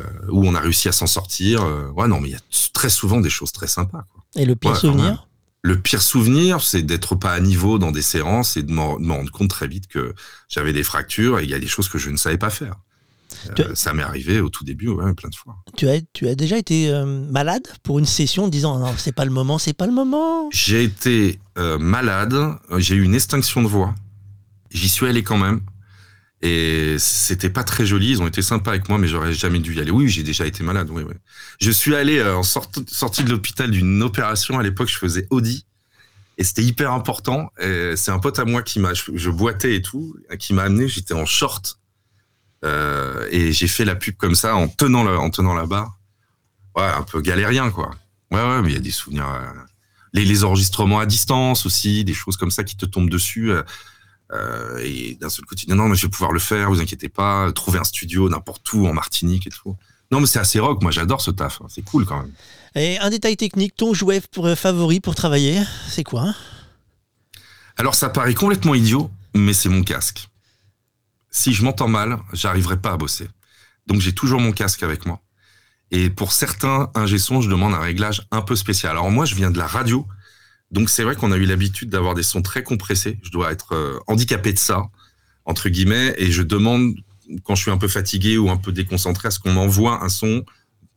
Euh, 0.00 0.02
où 0.28 0.44
on 0.44 0.56
a 0.56 0.60
réussi 0.60 0.88
à 0.88 0.92
s'en 0.92 1.06
sortir. 1.06 1.62
Euh, 1.62 1.88
ouais, 1.90 2.08
non, 2.08 2.20
mais 2.20 2.30
il 2.30 2.32
y 2.32 2.34
a 2.34 2.40
très 2.72 2.88
souvent 2.88 3.20
des 3.20 3.30
choses 3.30 3.52
très 3.52 3.68
sympas. 3.68 4.04
Quoi. 4.12 4.24
Et 4.34 4.44
le 4.44 4.56
pire 4.56 4.76
souvenir? 4.76 5.28
Le 5.62 5.80
pire 5.80 6.02
souvenir, 6.02 6.62
c'est 6.62 6.82
d'être 6.82 7.14
pas 7.14 7.30
à 7.30 7.38
niveau 7.38 7.78
dans 7.78 7.92
des 7.92 8.02
séances 8.02 8.56
et 8.56 8.64
de 8.64 8.72
m'en 8.72 8.96
rendre 8.96 9.30
compte 9.30 9.50
très 9.50 9.68
vite 9.68 9.86
que 9.86 10.12
j'avais 10.48 10.72
des 10.72 10.82
fractures 10.82 11.38
et 11.38 11.44
il 11.44 11.50
y 11.50 11.54
a 11.54 11.60
des 11.60 11.68
choses 11.68 11.88
que 11.88 11.98
je 11.98 12.10
ne 12.10 12.16
savais 12.16 12.38
pas 12.38 12.50
faire. 12.50 12.74
Euh, 13.60 13.74
ça 13.76 13.94
m'est 13.94 14.02
arrivé 14.02 14.40
au 14.40 14.48
tout 14.48 14.64
début, 14.64 14.88
ouais, 14.88 15.14
plein 15.14 15.28
de 15.28 15.36
fois. 15.36 15.58
Tu 15.76 15.88
as, 15.88 16.00
tu 16.12 16.26
as 16.26 16.34
déjà 16.34 16.58
été 16.58 16.92
malade 17.30 17.62
pour 17.84 18.00
une 18.00 18.04
session 18.04 18.46
en 18.46 18.48
disant 18.48 18.80
non, 18.80 18.94
c'est 18.96 19.14
pas 19.14 19.24
le 19.24 19.30
moment, 19.30 19.58
c'est 19.58 19.74
pas 19.74 19.86
le 19.86 19.92
moment? 19.92 20.48
J'ai 20.50 20.82
été 20.82 21.38
malade, 21.78 22.34
j'ai 22.78 22.96
eu 22.96 23.04
une 23.04 23.14
extinction 23.14 23.62
de 23.62 23.68
voix. 23.68 23.94
J'y 24.72 24.88
suis 24.88 25.06
allé 25.06 25.22
quand 25.22 25.38
même. 25.38 25.60
Et 26.42 26.96
c'était 26.98 27.50
pas 27.50 27.64
très 27.64 27.86
joli. 27.86 28.10
Ils 28.10 28.22
ont 28.22 28.26
été 28.26 28.42
sympas 28.42 28.72
avec 28.72 28.88
moi, 28.88 28.98
mais 28.98 29.08
j'aurais 29.08 29.32
jamais 29.32 29.60
dû 29.60 29.74
y 29.74 29.80
aller. 29.80 29.90
Oui, 29.90 30.08
j'ai 30.08 30.22
déjà 30.22 30.46
été 30.46 30.62
malade. 30.62 30.88
Oui, 30.90 31.02
oui. 31.06 31.14
Je 31.60 31.70
suis 31.70 31.94
allé 31.94 32.18
euh, 32.18 32.36
en 32.36 32.42
sortie 32.42 33.24
de 33.24 33.30
l'hôpital 33.30 33.70
d'une 33.70 34.02
opération. 34.02 34.58
À 34.58 34.62
l'époque, 34.62 34.88
je 34.88 34.98
faisais 34.98 35.26
Audi. 35.30 35.64
Et 36.36 36.44
c'était 36.44 36.64
hyper 36.64 36.92
important. 36.92 37.52
C'est 37.60 38.10
un 38.10 38.18
pote 38.18 38.40
à 38.40 38.44
moi 38.44 38.62
qui 38.62 38.80
m'a, 38.80 38.92
je, 38.92 39.30
boitais 39.30 39.76
et 39.76 39.82
tout, 39.82 40.16
qui 40.40 40.52
m'a 40.52 40.64
amené. 40.64 40.88
J'étais 40.88 41.14
en 41.14 41.26
short. 41.26 41.78
Euh, 42.64 43.28
et 43.30 43.52
j'ai 43.52 43.68
fait 43.68 43.84
la 43.84 43.94
pub 43.94 44.16
comme 44.16 44.34
ça 44.34 44.56
en 44.56 44.68
tenant 44.68 45.04
la, 45.04 45.18
en 45.18 45.30
tenant 45.30 45.54
la 45.54 45.66
barre. 45.66 45.98
Ouais, 46.76 46.84
un 46.84 47.02
peu 47.02 47.20
galérien, 47.20 47.70
quoi. 47.70 47.90
Ouais, 48.30 48.40
ouais, 48.40 48.62
mais 48.62 48.70
il 48.70 48.74
y 48.74 48.78
a 48.78 48.80
des 48.80 48.90
souvenirs. 48.90 49.28
Euh, 49.28 49.52
les, 50.12 50.44
enregistrements 50.44 50.98
à 50.98 51.06
distance 51.06 51.66
aussi, 51.66 52.04
des 52.04 52.14
choses 52.14 52.36
comme 52.36 52.50
ça 52.50 52.64
qui 52.64 52.76
te 52.76 52.86
tombent 52.86 53.10
dessus. 53.10 53.52
Euh, 54.34 54.78
et 54.82 55.16
d'un 55.20 55.28
seul 55.28 55.44
coup, 55.44 55.54
tu 55.54 55.66
dis 55.66 55.72
non, 55.72 55.88
mais 55.88 55.96
je 55.96 56.06
vais 56.06 56.10
pouvoir 56.10 56.32
le 56.32 56.40
faire, 56.40 56.68
vous 56.70 56.80
inquiétez 56.80 57.08
pas, 57.08 57.50
trouver 57.52 57.78
un 57.78 57.84
studio 57.84 58.28
n'importe 58.28 58.72
où 58.72 58.86
en 58.86 58.92
Martinique 58.92 59.46
et 59.46 59.50
tout. 59.50 59.76
Non, 60.10 60.20
mais 60.20 60.26
c'est 60.26 60.38
assez 60.38 60.60
rock, 60.60 60.82
moi 60.82 60.90
j'adore 60.90 61.20
ce 61.20 61.30
taf, 61.30 61.60
hein. 61.60 61.66
c'est 61.68 61.82
cool 61.82 62.04
quand 62.04 62.20
même. 62.20 62.32
Et 62.74 62.98
un 62.98 63.10
détail 63.10 63.36
technique, 63.36 63.76
ton 63.76 63.94
jouet 63.94 64.20
pour, 64.32 64.46
euh, 64.46 64.54
favori 64.54 65.00
pour 65.00 65.14
travailler, 65.14 65.62
c'est 65.88 66.04
quoi? 66.04 66.34
Alors 67.76 67.94
ça 67.94 68.08
paraît 68.08 68.34
complètement 68.34 68.74
idiot, 68.74 69.10
mais 69.34 69.52
c'est 69.52 69.68
mon 69.68 69.82
casque. 69.82 70.28
Si 71.30 71.52
je 71.52 71.64
m'entends 71.64 71.88
mal, 71.88 72.18
j'arriverai 72.32 72.80
pas 72.80 72.92
à 72.92 72.96
bosser. 72.96 73.28
Donc 73.86 74.00
j'ai 74.00 74.12
toujours 74.12 74.40
mon 74.40 74.52
casque 74.52 74.82
avec 74.82 75.06
moi. 75.06 75.20
Et 75.90 76.10
pour 76.10 76.32
certains 76.32 76.90
ingé 76.94 77.18
je 77.18 77.48
demande 77.48 77.74
un 77.74 77.80
réglage 77.80 78.26
un 78.30 78.42
peu 78.42 78.56
spécial. 78.56 78.92
Alors 78.92 79.10
moi, 79.10 79.24
je 79.24 79.34
viens 79.34 79.50
de 79.50 79.58
la 79.58 79.66
radio, 79.66 80.06
donc 80.74 80.90
c'est 80.90 81.04
vrai 81.04 81.14
qu'on 81.14 81.30
a 81.30 81.36
eu 81.36 81.44
l'habitude 81.44 81.88
d'avoir 81.88 82.14
des 82.14 82.24
sons 82.24 82.42
très 82.42 82.64
compressés. 82.64 83.18
Je 83.22 83.30
dois 83.30 83.52
être 83.52 83.74
euh, 83.74 84.00
handicapé 84.08 84.52
de 84.52 84.58
ça, 84.58 84.82
entre 85.44 85.68
guillemets, 85.68 86.14
et 86.18 86.32
je 86.32 86.42
demande, 86.42 86.96
quand 87.44 87.54
je 87.54 87.62
suis 87.62 87.70
un 87.70 87.78
peu 87.78 87.86
fatigué 87.86 88.38
ou 88.38 88.50
un 88.50 88.56
peu 88.56 88.72
déconcentré, 88.72 89.28
à 89.28 89.30
ce 89.30 89.38
qu'on 89.38 89.52
m'envoie 89.52 90.02
un 90.04 90.08
son 90.08 90.44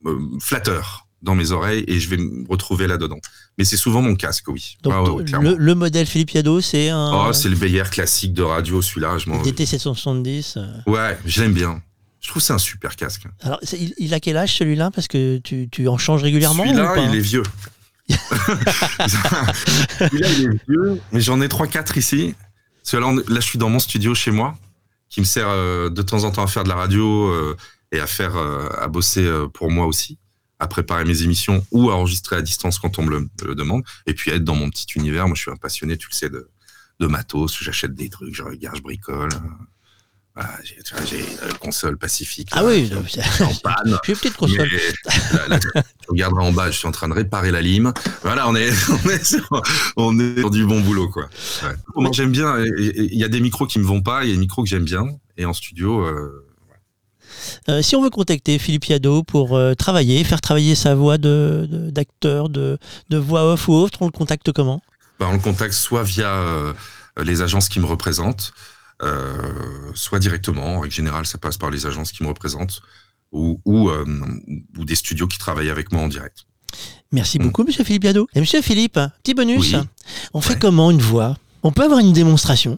euh, 0.08 0.20
flatteur 0.40 1.06
dans 1.22 1.36
mes 1.36 1.52
oreilles 1.52 1.84
et 1.88 2.00
je 2.00 2.10
vais 2.10 2.18
me 2.18 2.48
retrouver 2.50 2.88
là-dedans. 2.88 3.20
Mais 3.60 3.66
c'est 3.66 3.78
souvent 3.78 4.02
mon 4.02 4.16
casque, 4.16 4.48
oui. 4.48 4.78
Donc, 4.82 4.94
ah 5.32 5.40
le, 5.42 5.76
modèle 5.76 6.08
Philippe 6.08 6.32
Yado, 6.32 6.60
c'est 6.60 6.90
un... 6.90 7.12
Oh, 7.14 7.34
c'est 7.34 7.50
le 7.50 7.56
Beyer 7.56 7.84
classique 7.84 8.34
de 8.34 8.42
radio, 8.42 8.82
celui-là. 8.82 9.20
Je 9.20 9.30
DT770. 9.30 10.58
Euh. 10.58 10.92
Ouais, 10.92 11.20
je 11.24 11.42
l'aime 11.42 11.54
bien. 11.54 11.84
Je 12.20 12.30
trouve 12.30 12.42
que 12.42 12.48
c'est 12.48 12.54
un 12.54 12.58
super 12.58 12.96
casque. 12.96 13.28
Alors, 13.42 13.60
il, 14.00 14.14
a 14.16 14.20
quel 14.20 14.38
âge 14.38 14.56
celui-là? 14.58 14.90
Parce 14.90 15.08
que 15.08 15.38
tu, 15.38 15.70
tu, 15.72 15.88
en 15.88 16.00
changes 16.00 16.24
régulièrement 16.24 16.64
Celui-là, 16.64 17.10
il 17.10 17.16
est 17.16 17.20
vieux. 17.20 17.44
mais 21.12 21.20
j'en 21.20 21.42
ai 21.42 21.48
3-4 21.48 21.98
ici. 21.98 22.36
Parce 22.82 22.92
que 22.92 22.98
là, 22.98 23.14
là, 23.28 23.40
je 23.40 23.46
suis 23.46 23.60
dans 23.60 23.70
mon 23.70 23.80
studio 23.80 24.16
chez 24.16 24.32
moi, 24.32 24.58
qui 25.10 25.20
me 25.20 25.26
sert 25.26 25.50
euh, 25.50 25.90
de 25.90 26.02
temps 26.02 26.24
en 26.24 26.32
temps 26.32 26.44
à 26.44 26.48
faire 26.48 26.64
de 26.64 26.70
la 26.70 26.76
radio 26.76 27.28
euh, 27.28 27.58
et 27.92 28.00
à 28.00 28.08
faire, 28.08 28.38
euh, 28.38 28.70
à 28.78 28.88
bosser 28.88 29.30
pour 29.54 29.72
moi 29.72 29.86
aussi, 29.86 30.18
à 30.60 30.68
préparer 30.68 31.06
mes 31.06 31.24
émissions 31.24 31.66
ou 31.72 31.90
à 31.90 31.96
enregistrer 31.96 32.38
à 32.38 32.42
distance 32.42 32.80
quand 32.80 33.00
on 33.00 33.04
me 33.04 33.30
le, 33.44 33.56
demande. 33.56 33.84
Et 34.06 34.14
puis 34.14 34.32
être 34.32 34.44
dans 34.44 34.56
mon 34.56 34.70
petit 34.70 34.88
univers. 34.96 35.28
Moi, 35.28 35.36
je 35.36 35.42
suis 35.42 35.52
un 35.52 35.56
passionné, 35.56 35.98
tu 35.98 36.08
le 36.10 36.16
sais, 36.16 36.30
de, 36.30 36.50
de 37.00 37.08
matos. 37.08 37.58
J'achète 37.62 37.94
des 37.94 38.10
trucs, 38.10 38.34
je 38.34 38.44
regarde, 38.44 38.78
je 38.78 38.82
bricole. 38.82 39.30
Voilà, 40.38 40.54
j'ai 41.10 41.20
une 41.20 41.58
console 41.58 41.98
Pacifique. 41.98 42.50
Ah 42.52 42.64
oui, 42.64 42.92
en 42.94 43.54
panne. 43.64 43.98
J'ai 44.04 44.12
une 44.12 44.20
petite 44.20 44.38
console. 44.38 44.70
tu 44.70 46.10
regarderas 46.10 46.44
en 46.44 46.52
bas, 46.52 46.70
je 46.70 46.78
suis 46.78 46.88
en 46.88 46.92
train 46.92 47.08
de 47.08 47.14
réparer 47.14 47.50
la 47.50 47.60
lime. 47.60 47.92
Voilà, 48.22 48.48
on 48.48 48.56
est, 48.56 48.70
on 49.06 49.10
est, 49.10 49.24
sur, 49.24 49.50
on 49.96 50.20
est 50.20 50.48
du 50.52 50.68
bon 50.68 50.82
boulot, 50.82 51.10
quoi. 51.10 51.28
Moi, 51.96 52.12
j'aime 52.14 52.32
bien. 52.32 52.64
Il 52.78 53.18
y 53.18 53.24
a 53.24 53.30
des 53.30 53.40
micros 53.40 53.66
qui 53.66 53.80
me 53.80 53.84
vont 53.84 54.02
pas, 54.02 54.26
il 54.26 54.30
y 54.30 54.32
a 54.32 54.36
des 54.36 54.40
micros 54.40 54.62
que 54.62 54.70
j'aime 54.70 54.84
bien. 54.84 55.08
Et 55.38 55.46
en 55.46 55.54
studio, 55.54 56.06
euh, 56.06 57.82
si 57.82 57.96
on 57.96 58.04
veut 58.04 58.12
contacter 58.12 58.60
Philippe 58.60 58.86
Yado 58.86 59.24
pour 59.24 59.60
travailler, 59.76 60.24
faire 60.24 60.42
travailler 60.42 60.76
sa 60.76 60.94
voix 60.94 61.18
d'acteur, 61.18 61.68
de, 61.68 61.90
d'acteur 61.90 62.50
de, 62.50 62.78
de, 63.10 63.18
voix 63.18 63.54
off 63.54 63.68
ou 63.70 63.74
autre, 63.74 64.04
on 64.04 64.06
le 64.06 64.12
contacte 64.12 64.52
comment? 64.52 64.82
Bah, 65.20 65.26
On 65.32 65.34
le 65.34 65.40
contacte 65.40 65.74
soit 65.74 66.04
via 66.04 66.46
les 67.24 67.42
agences 67.42 67.70
qui 67.70 67.80
me 67.80 67.88
représentent, 67.88 68.54
soit 69.94 70.20
directement. 70.20 70.78
En 70.78 70.80
règle 70.80 70.94
générale, 70.94 71.26
ça 71.26 71.38
passe 71.38 71.58
par 71.58 71.70
les 71.70 71.86
agences 71.86 72.12
qui 72.12 72.24
me 72.24 72.28
représentent 72.28 72.82
ou, 73.32 73.62
ou, 73.66 73.92
ou 74.78 74.86
des 74.86 74.96
studios 74.96 75.28
qui 75.28 75.38
travaillent 75.38 75.70
avec 75.70 75.92
moi 75.92 76.02
en 76.02 76.08
direct. 76.08 76.46
Merci 77.12 77.40
mm. 77.40 77.44
beaucoup, 77.44 77.64
monsieur 77.64 77.84
Philippe 77.84 78.02
Biado. 78.02 78.28
Et 78.34 78.40
monsieur 78.40 78.62
Philippe, 78.62 79.00
petit 79.24 79.34
bonus. 79.34 79.76
On 80.34 80.42
fait 80.42 80.60
comment 80.60 80.92
une 80.92 81.02
voix? 81.02 81.38
On 81.64 81.72
peut 81.72 81.84
avoir 81.84 82.00
une 82.00 82.14
démonstration? 82.14 82.78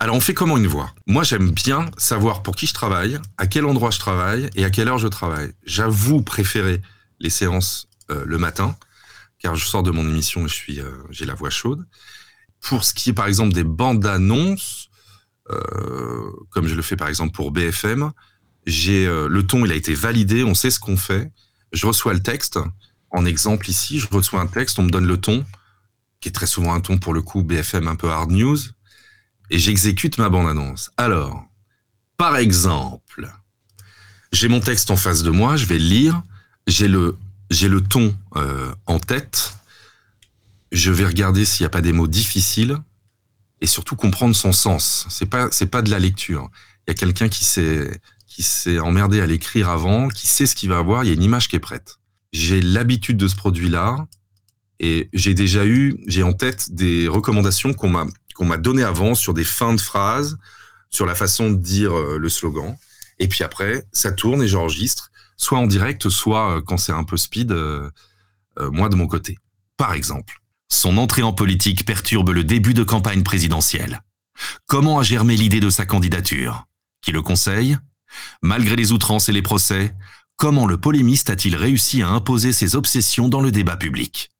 Alors 0.00 0.16
on 0.16 0.20
fait 0.20 0.34
comment 0.34 0.56
une 0.56 0.66
voix? 0.66 0.92
Moi 1.06 1.22
j'aime 1.22 1.50
bien 1.50 1.88
savoir 1.96 2.42
pour 2.42 2.56
qui 2.56 2.66
je 2.66 2.74
travaille, 2.74 3.18
à 3.38 3.46
quel 3.46 3.64
endroit 3.64 3.90
je 3.90 3.98
travaille 3.98 4.50
et 4.56 4.64
à 4.64 4.70
quelle 4.70 4.88
heure 4.88 4.98
je 4.98 5.08
travaille. 5.08 5.52
J'avoue 5.64 6.20
préférer 6.20 6.82
les 7.20 7.30
séances 7.30 7.88
euh, 8.10 8.24
le 8.26 8.36
matin, 8.36 8.76
car 9.38 9.54
je 9.54 9.64
sors 9.64 9.82
de 9.82 9.92
mon 9.92 10.02
émission 10.02 10.44
et 10.44 10.48
je 10.48 10.54
suis, 10.54 10.80
euh, 10.80 10.90
j'ai 11.10 11.24
la 11.24 11.34
voix 11.34 11.48
chaude. 11.48 11.86
Pour 12.60 12.84
ce 12.84 12.92
qui 12.92 13.10
est 13.10 13.14
par 13.14 13.26
exemple 13.26 13.54
des 13.54 13.64
bandes 13.64 14.04
annonces, 14.04 14.90
euh, 14.90 14.93
comme 16.50 16.66
je 16.66 16.74
le 16.74 16.82
fais 16.82 16.96
par 16.96 17.08
exemple 17.08 17.32
pour 17.32 17.50
BFM, 17.50 18.12
j'ai 18.66 19.06
le 19.06 19.42
ton 19.42 19.64
il 19.64 19.72
a 19.72 19.74
été 19.74 19.94
validé, 19.94 20.44
on 20.44 20.54
sait 20.54 20.70
ce 20.70 20.80
qu'on 20.80 20.96
fait. 20.96 21.30
Je 21.72 21.86
reçois 21.86 22.14
le 22.14 22.22
texte, 22.22 22.58
en 23.10 23.24
exemple 23.24 23.70
ici, 23.70 24.00
je 24.00 24.08
reçois 24.08 24.40
un 24.40 24.46
texte, 24.46 24.78
on 24.78 24.82
me 24.82 24.90
donne 24.90 25.06
le 25.06 25.16
ton, 25.16 25.44
qui 26.20 26.28
est 26.28 26.32
très 26.32 26.46
souvent 26.46 26.74
un 26.74 26.80
ton 26.80 26.98
pour 26.98 27.14
le 27.14 27.22
coup 27.22 27.42
BFM 27.42 27.86
un 27.86 27.96
peu 27.96 28.10
hard 28.10 28.30
news, 28.30 28.58
et 29.50 29.58
j'exécute 29.58 30.18
ma 30.18 30.28
bande-annonce. 30.28 30.90
Alors, 30.96 31.44
par 32.16 32.36
exemple, 32.36 33.30
j'ai 34.32 34.48
mon 34.48 34.60
texte 34.60 34.90
en 34.90 34.96
face 34.96 35.22
de 35.22 35.30
moi, 35.30 35.56
je 35.56 35.66
vais 35.66 35.78
le 35.78 35.84
lire, 35.84 36.22
j'ai 36.66 36.88
le, 36.88 37.16
j'ai 37.50 37.68
le 37.68 37.80
ton 37.80 38.16
euh, 38.36 38.74
en 38.86 38.98
tête, 38.98 39.54
je 40.72 40.90
vais 40.90 41.06
regarder 41.06 41.44
s'il 41.44 41.62
n'y 41.62 41.66
a 41.66 41.70
pas 41.70 41.82
des 41.82 41.92
mots 41.92 42.08
difficiles, 42.08 42.78
et 43.64 43.66
surtout 43.66 43.96
comprendre 43.96 44.36
son 44.36 44.52
sens. 44.52 45.06
C'est 45.10 45.26
pas, 45.26 45.48
c'est 45.50 45.66
pas 45.66 45.82
de 45.82 45.90
la 45.90 45.98
lecture. 45.98 46.48
Il 46.86 46.90
y 46.90 46.92
a 46.92 46.94
quelqu'un 46.94 47.28
qui 47.28 47.44
s'est, 47.44 48.00
qui 48.28 48.42
s'est 48.42 48.78
emmerdé 48.78 49.20
à 49.20 49.26
l'écrire 49.26 49.68
avant, 49.70 50.08
qui 50.08 50.26
sait 50.28 50.46
ce 50.46 50.54
qu'il 50.54 50.68
va 50.68 50.78
avoir, 50.78 51.02
il 51.02 51.08
y 51.08 51.10
a 51.10 51.14
une 51.14 51.22
image 51.22 51.48
qui 51.48 51.56
est 51.56 51.60
prête 51.60 51.98
j'ai 52.34 52.60
l'habitude 52.60 53.16
de 53.16 53.28
ce 53.28 53.36
produit-là 53.36 54.06
et 54.80 55.08
j'ai 55.12 55.34
déjà 55.34 55.64
eu, 55.64 55.96
j'ai 56.06 56.24
en 56.24 56.32
tête 56.32 56.74
des 56.74 57.08
recommandations 57.08 57.72
qu'on 57.72 57.88
m'a 57.88 58.06
qu'on 58.34 58.44
m'a 58.44 58.56
donné 58.56 58.82
avant 58.82 59.14
sur 59.14 59.32
des 59.32 59.44
fins 59.44 59.74
de 59.74 59.80
phrases, 59.80 60.36
sur 60.90 61.06
la 61.06 61.14
façon 61.14 61.52
de 61.52 61.56
dire 61.56 61.96
euh, 61.96 62.18
le 62.18 62.28
slogan. 62.28 62.76
Et 63.20 63.28
puis 63.28 63.44
après, 63.44 63.84
ça 63.92 64.10
tourne 64.10 64.42
et 64.42 64.48
j'enregistre, 64.48 65.12
soit 65.36 65.58
en 65.58 65.68
direct, 65.68 66.08
soit 66.08 66.56
euh, 66.56 66.60
quand 66.60 66.76
c'est 66.76 66.90
un 66.90 67.04
peu 67.04 67.16
speed, 67.16 67.52
euh, 67.52 67.88
moi 68.58 68.88
de 68.88 68.96
mon 68.96 69.06
côté. 69.06 69.38
Par 69.76 69.92
exemple, 69.92 70.42
son 70.74 70.98
entrée 70.98 71.22
en 71.22 71.32
politique 71.32 71.84
perturbe 71.84 72.30
le 72.30 72.44
début 72.44 72.74
de 72.74 72.82
campagne 72.84 73.22
présidentielle. 73.22 74.02
Comment 74.66 74.98
a 74.98 75.02
germé 75.02 75.36
l'idée 75.36 75.60
de 75.60 75.70
sa 75.70 75.86
candidature? 75.86 76.66
Qui 77.02 77.12
le 77.12 77.22
conseille? 77.22 77.76
Malgré 78.42 78.76
les 78.76 78.92
outrances 78.92 79.28
et 79.28 79.32
les 79.32 79.42
procès, 79.42 79.94
Comment 80.36 80.66
le 80.66 80.78
polémiste 80.78 81.30
a-t-il 81.30 81.54
réussi 81.54 82.02
à 82.02 82.08
imposer 82.08 82.52
ses 82.52 82.74
obsessions 82.74 83.28
dans 83.28 83.40
le 83.40 83.52
débat 83.52 83.76
public? 83.76 84.30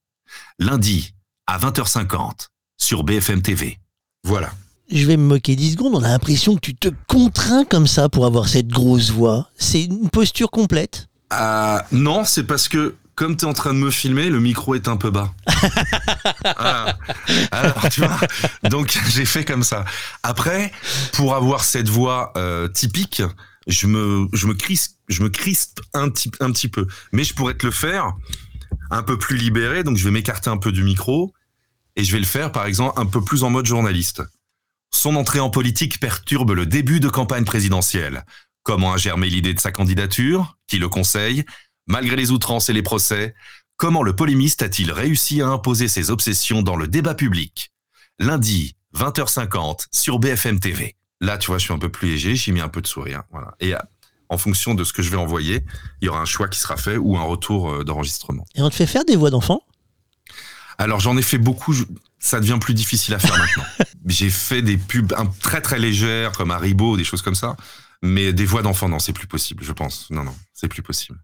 Lundi, 0.59 1.15
à 1.47 1.59
20h50, 1.59 2.49
sur 2.79 3.05
BFM 3.05 3.43
TV. 3.43 3.79
Voilà. 4.25 4.53
Je 4.91 5.07
vais 5.07 5.17
me 5.17 5.25
moquer 5.25 5.55
10 5.57 5.73
secondes, 5.73 5.95
on 5.95 6.03
a 6.03 6.09
l'impression 6.09 6.57
que 6.57 6.61
tu 6.61 6.75
te 6.75 6.89
contrains 7.07 7.65
comme 7.65 7.87
ça 7.87 8.09
pour 8.09 8.27
avoir 8.27 8.49
cette 8.49 8.69
grosse 8.69 9.11
voix. 9.11 9.49
C'est 9.57 9.85
une 9.85 10.11
posture 10.11 10.51
complète? 10.51 11.07
Euh, 11.33 11.79
Non, 11.93 12.25
c'est 12.25 12.45
parce 12.45 12.69
que 12.69 12.97
comme 13.15 13.37
tu 13.37 13.45
es 13.45 13.49
en 13.49 13.53
train 13.53 13.73
de 13.73 13.79
me 13.79 13.91
filmer, 13.91 14.29
le 14.29 14.41
micro 14.41 14.75
est 14.75 14.89
un 14.89 14.97
peu 14.97 15.11
bas. 15.11 15.33
Ah. 16.57 16.99
Alors, 17.53 17.89
tu 17.91 18.01
vois, 18.01 18.21
donc 18.69 18.97
j'ai 19.09 19.25
fait 19.25 19.45
comme 19.45 19.63
ça. 19.63 19.87
Après, 20.23 20.71
pour 21.15 21.35
avoir 21.35 21.65
cette 21.65 21.89
voix 21.89 22.33
euh, 22.37 22.69
typique, 22.69 23.23
je 23.67 23.87
me, 23.87 24.29
je 24.35 24.47
me 24.47 24.55
crispe, 24.55 24.99
je 25.09 25.23
me 25.23 25.31
crispe 25.31 25.81
un 25.95 26.11
petit, 26.11 26.31
un 26.41 26.53
petit 26.53 26.69
peu. 26.69 26.87
Mais 27.13 27.25
je 27.25 27.35
pourrais 27.35 27.55
te 27.55 27.65
le 27.65 27.73
faire 27.73 28.13
un 28.91 29.03
peu 29.03 29.19
plus 29.19 29.37
libéré, 29.37 29.85
donc 29.85 29.97
je 29.97 30.05
vais 30.05 30.11
m'écarter 30.11 30.51
un 30.51 30.59
peu 30.59 30.71
du 30.71 30.85
micro 30.85 31.33
et 31.97 32.05
je 32.05 32.13
vais 32.13 32.19
le 32.19 32.27
faire, 32.27 32.53
par 32.53 32.67
exemple, 32.67 33.01
un 33.01 33.07
peu 33.07 33.23
plus 33.23 33.43
en 33.43 33.51
mode 33.51 33.67
journaliste. 33.67 34.23
Son 34.91 35.17
entrée 35.17 35.41
en 35.41 35.51
politique 35.51 35.99
perturbe 36.01 36.53
le 36.53 36.67
début 36.67 37.01
de 37.01 37.09
campagne 37.09 37.45
présidentielle. 37.45 38.25
Comment 38.63 38.93
a 38.93 38.97
germé 38.97 39.29
l'idée 39.29 39.55
de 39.55 39.61
sa 39.61 39.73
candidature? 39.73 40.57
Qui 40.67 40.79
le 40.79 40.89
conseille? 40.89 41.45
Malgré 41.87 42.17
les 42.17 42.31
outrances 42.31 42.71
et 42.71 42.73
les 42.73 42.83
procès, 42.83 43.35
comment 43.77 44.03
le 44.03 44.17
polémiste 44.17 44.63
a-t-il 44.63 44.91
réussi 44.91 45.43
à 45.43 45.49
imposer 45.49 45.89
ses 45.89 46.11
obsessions 46.11 46.63
dans 46.63 46.77
le 46.77 46.89
débat 46.89 47.15
public? 47.15 47.73
Lundi, 48.19 48.77
20h50, 48.97 49.87
sur 49.93 50.19
BFM 50.19 50.61
TV. 50.61 50.97
Là, 51.21 51.39
tu 51.39 51.49
vois, 51.49 51.59
je 51.59 51.65
suis 51.65 51.75
un 51.75 51.79
peu 51.79 51.91
plus 51.91 52.09
léger, 52.09 52.37
j'y 52.37 52.53
mets 52.53 52.61
un 52.61 52.69
peu 52.69 52.81
de 52.81 52.87
sourire. 52.87 53.23
Voilà. 53.31 53.55
Et 53.61 53.75
euh, 53.75 53.79
en 54.29 54.39
fonction 54.39 54.75
de 54.75 54.85
ce 54.85 54.93
que 54.93 55.03
je 55.03 55.11
vais 55.11 55.17
envoyer, 55.17 55.63
il 56.01 56.07
y 56.07 56.09
aura 56.09 56.21
un 56.21 56.27
choix 56.27 56.49
qui 56.49 56.59
sera 56.59 56.77
fait 56.77 56.97
ou 56.97 57.17
un 57.17 57.23
retour 57.23 57.71
euh, 57.71 57.85
d'enregistrement. 57.85 58.47
Et 58.55 58.63
on 58.63 58.71
te 58.71 58.75
fait 58.75 58.87
faire 58.87 59.05
des 59.05 59.17
voix 59.17 59.31
d'enfants? 59.31 59.61
Alors 60.79 60.99
j'en 61.01 61.17
ai 61.17 61.23
fait 61.23 61.39
beaucoup, 61.39 61.75
ça 62.19 62.41
devient 62.41 62.59
plus 62.61 62.75
difficile 62.75 63.15
à 63.15 63.19
faire 63.19 63.37
maintenant. 63.37 63.65
J'ai 64.07 64.31
fait 64.31 64.61
des 64.61 64.77
pubs 64.77 65.13
très 65.41 65.61
très 65.61 65.79
légères 65.79 66.33
comme 66.33 66.51
Haribo, 66.51 66.97
des 66.97 67.05
choses 67.05 67.23
comme 67.23 67.37
ça, 67.37 67.57
mais 68.03 68.33
des 68.33 68.45
voix 68.45 68.63
d'enfants, 68.63 68.89
non, 68.89 68.99
c'est 68.99 69.13
plus 69.13 69.27
possible, 69.27 69.65
je 69.65 69.73
pense. 69.73 70.11
Non, 70.11 70.25
non, 70.25 70.35
c'est 70.53 70.69
plus 70.69 70.83
possible. 70.83 71.19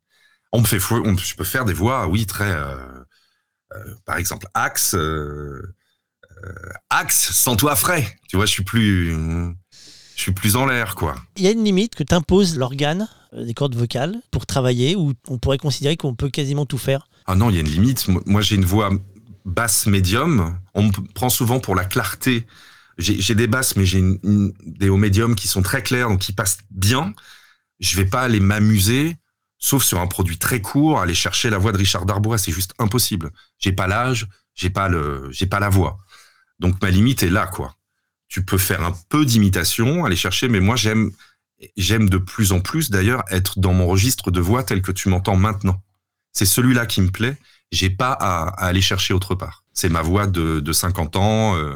On 0.53 0.61
me 0.61 0.67
fait, 0.67 0.81
on, 0.93 1.17
je 1.17 1.35
peux 1.35 1.45
faire 1.45 1.65
des 1.65 1.73
voix, 1.73 2.09
oui, 2.09 2.27
très, 2.27 2.51
euh, 2.51 2.77
par 4.05 4.17
exemple, 4.17 4.47
Axe, 4.55 4.97
Axe, 6.89 7.33
sans 7.33 7.57
toi 7.57 7.77
frais. 7.77 8.17
Tu 8.29 8.37
vois, 8.37 8.47
je 8.47 8.51
suis 8.51 8.65
plus 8.65 9.15
je 10.21 10.25
suis 10.25 10.33
plus 10.33 10.55
en 10.55 10.67
l'air, 10.67 10.97
quoi. 10.97 11.15
Il 11.37 11.45
y 11.45 11.47
a 11.47 11.51
une 11.51 11.65
limite 11.65 11.95
que 11.95 12.03
t'impose 12.03 12.59
l'organe 12.59 13.09
euh, 13.33 13.47
des 13.47 13.55
cordes 13.55 13.75
vocales 13.75 14.17
pour 14.31 14.45
travailler, 14.45 14.95
où 14.95 15.15
on 15.29 15.39
pourrait 15.39 15.57
considérer 15.57 15.97
qu'on 15.97 16.15
peut 16.15 16.29
quasiment 16.29 16.67
tout 16.67 16.77
faire? 16.77 17.09
Ah 17.25 17.37
non, 17.37 17.49
il 17.49 17.55
y 17.55 17.57
a 17.57 17.61
une 17.61 17.71
limite. 17.71 18.07
Moi, 18.27 18.43
j'ai 18.43 18.57
une 18.57 18.67
voix 18.67 18.91
basse 19.47 19.87
médium. 19.87 20.59
On 20.75 20.83
me 20.83 20.93
prend 21.15 21.31
souvent 21.31 21.59
pour 21.59 21.75
la 21.75 21.87
clarté. 21.87 22.47
J'ai 22.99 23.35
des 23.35 23.47
basses, 23.47 23.77
mais 23.77 23.87
j'ai 23.87 24.03
des 24.23 24.91
hauts 24.91 24.99
médiums 24.99 25.35
qui 25.35 25.49
sont 25.49 25.63
très 25.63 25.83
clairs, 25.83 26.11
donc 26.11 26.19
qui 26.19 26.35
passent 26.35 26.59
bien. 26.71 27.15
Je 27.79 27.97
vais 27.97 28.05
pas 28.05 28.21
aller 28.21 28.41
m'amuser, 28.41 29.17
sauf 29.61 29.85
sur 29.85 30.01
un 30.01 30.09
produit 30.09 30.39
très 30.39 30.61
court, 30.61 31.01
aller 31.01 31.15
chercher 31.15 31.51
la 31.51 31.59
voix 31.59 31.71
de 31.71 31.79
Richard 31.79 32.07
Darbois. 32.07 32.39
C'est 32.39 32.53
juste 32.53 32.75
impossible. 32.81 33.31
J'ai 33.59 33.73
pas 33.73 33.87
l'âge, 33.87 34.27
j'ai 34.57 34.71
pas 34.71 34.89
le, 34.89 35.29
j'ai 35.31 35.47
pas 35.47 35.61
la 35.61 35.69
voix. 35.69 35.99
Donc 36.59 36.83
ma 36.83 36.91
limite 36.91 37.23
est 37.23 37.31
là, 37.31 37.47
quoi 37.47 37.77
tu 38.31 38.45
peux 38.45 38.59
faire 38.59 38.83
un 38.83 38.95
peu 39.11 39.27
d'imitation, 39.27 40.07
aller 40.07 40.17
chercher, 40.17 40.49
mais 40.49 40.61
moi 40.61 40.77
j'aime 40.77 41.11
j'aime 41.77 42.09
de 42.09 42.17
plus 42.17 42.53
en 42.53 42.61
plus 42.61 42.89
d'ailleurs 42.89 43.23
être 43.31 43.59
dans 43.59 43.75
mon 43.75 43.87
registre 43.87 44.31
de 44.31 44.41
voix 44.41 44.63
tel 44.63 44.81
que 44.81 44.93
tu 44.93 45.11
m'entends 45.11 45.37
maintenant. 45.37 45.83
C'est 46.33 46.47
celui-là 46.47 46.87
qui 46.87 47.03
me 47.03 47.11
plaît. 47.11 47.37
J'ai 47.73 47.91
pas 47.91 48.13
à, 48.13 48.49
aller 48.65 48.81
chercher 48.81 49.13
autre 49.13 49.35
part. 49.35 49.65
C'est 49.75 49.91
ma 49.91 50.01
voix 50.01 50.27
de, 50.27 50.61
de 50.61 50.73
50 50.73 51.17
ans. 51.17 51.57
Euh, 51.57 51.75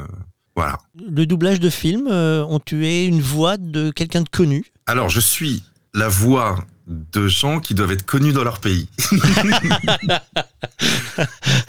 voilà. 0.56 0.78
Le 0.94 1.26
doublage 1.26 1.60
de 1.60 1.68
film, 1.70 2.06
euh, 2.08 2.44
ont 2.44 2.60
tué 2.60 3.04
une 3.04 3.20
voix 3.20 3.56
de 3.56 3.90
quelqu'un 3.90 4.22
de 4.22 4.28
connu? 4.28 4.64
Alors, 4.86 5.08
je 5.08 5.20
suis 5.20 5.64
la 5.92 6.08
voix 6.08 6.64
de 6.86 7.28
gens 7.28 7.60
qui 7.60 7.74
doivent 7.74 7.92
être 7.92 8.04
connus 8.04 8.32
dans 8.32 8.44
leur 8.44 8.60
pays. 8.60 8.88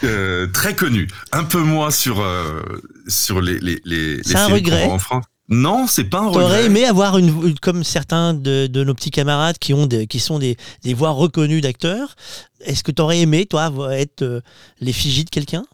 Euh, 0.03 0.48
très 0.48 0.75
connus. 0.75 1.07
Un 1.31 1.43
peu 1.43 1.60
moins 1.60 1.91
sur, 1.91 2.19
euh, 2.19 2.62
sur 3.07 3.41
les, 3.41 3.60
les, 3.60 3.81
les, 3.86 4.17
les 4.17 4.36
un 4.36 4.48
regret. 4.48 4.86
en 4.86 5.00
France. 5.00 5.25
Non, 5.48 5.86
c'est 5.88 6.05
pas 6.05 6.19
un 6.19 6.27
regret. 6.27 6.41
T'aurais 6.41 6.65
aimé 6.65 6.86
avoir 6.86 7.17
une, 7.17 7.57
comme 7.60 7.84
certains 7.84 8.34
de, 8.34 8.67
de, 8.67 8.84
nos 8.84 8.93
petits 8.93 9.12
camarades 9.12 9.57
qui 9.60 9.74
ont 9.74 9.86
des, 9.86 10.07
qui 10.07 10.19
sont 10.19 10.39
des, 10.39 10.57
des 10.84 10.93
voix 10.93 11.12
reconnues 11.12 11.62
d'acteurs. 11.62 12.15
Est-ce 12.62 12.84
que 12.84 12.91
t'aurais 12.91 13.19
aimé 13.19 13.45
toi 13.45 13.72
être 13.91 14.24
euh, 14.24 14.41
l'effigie 14.79 15.24
de 15.24 15.29
quelqu'un? 15.29 15.65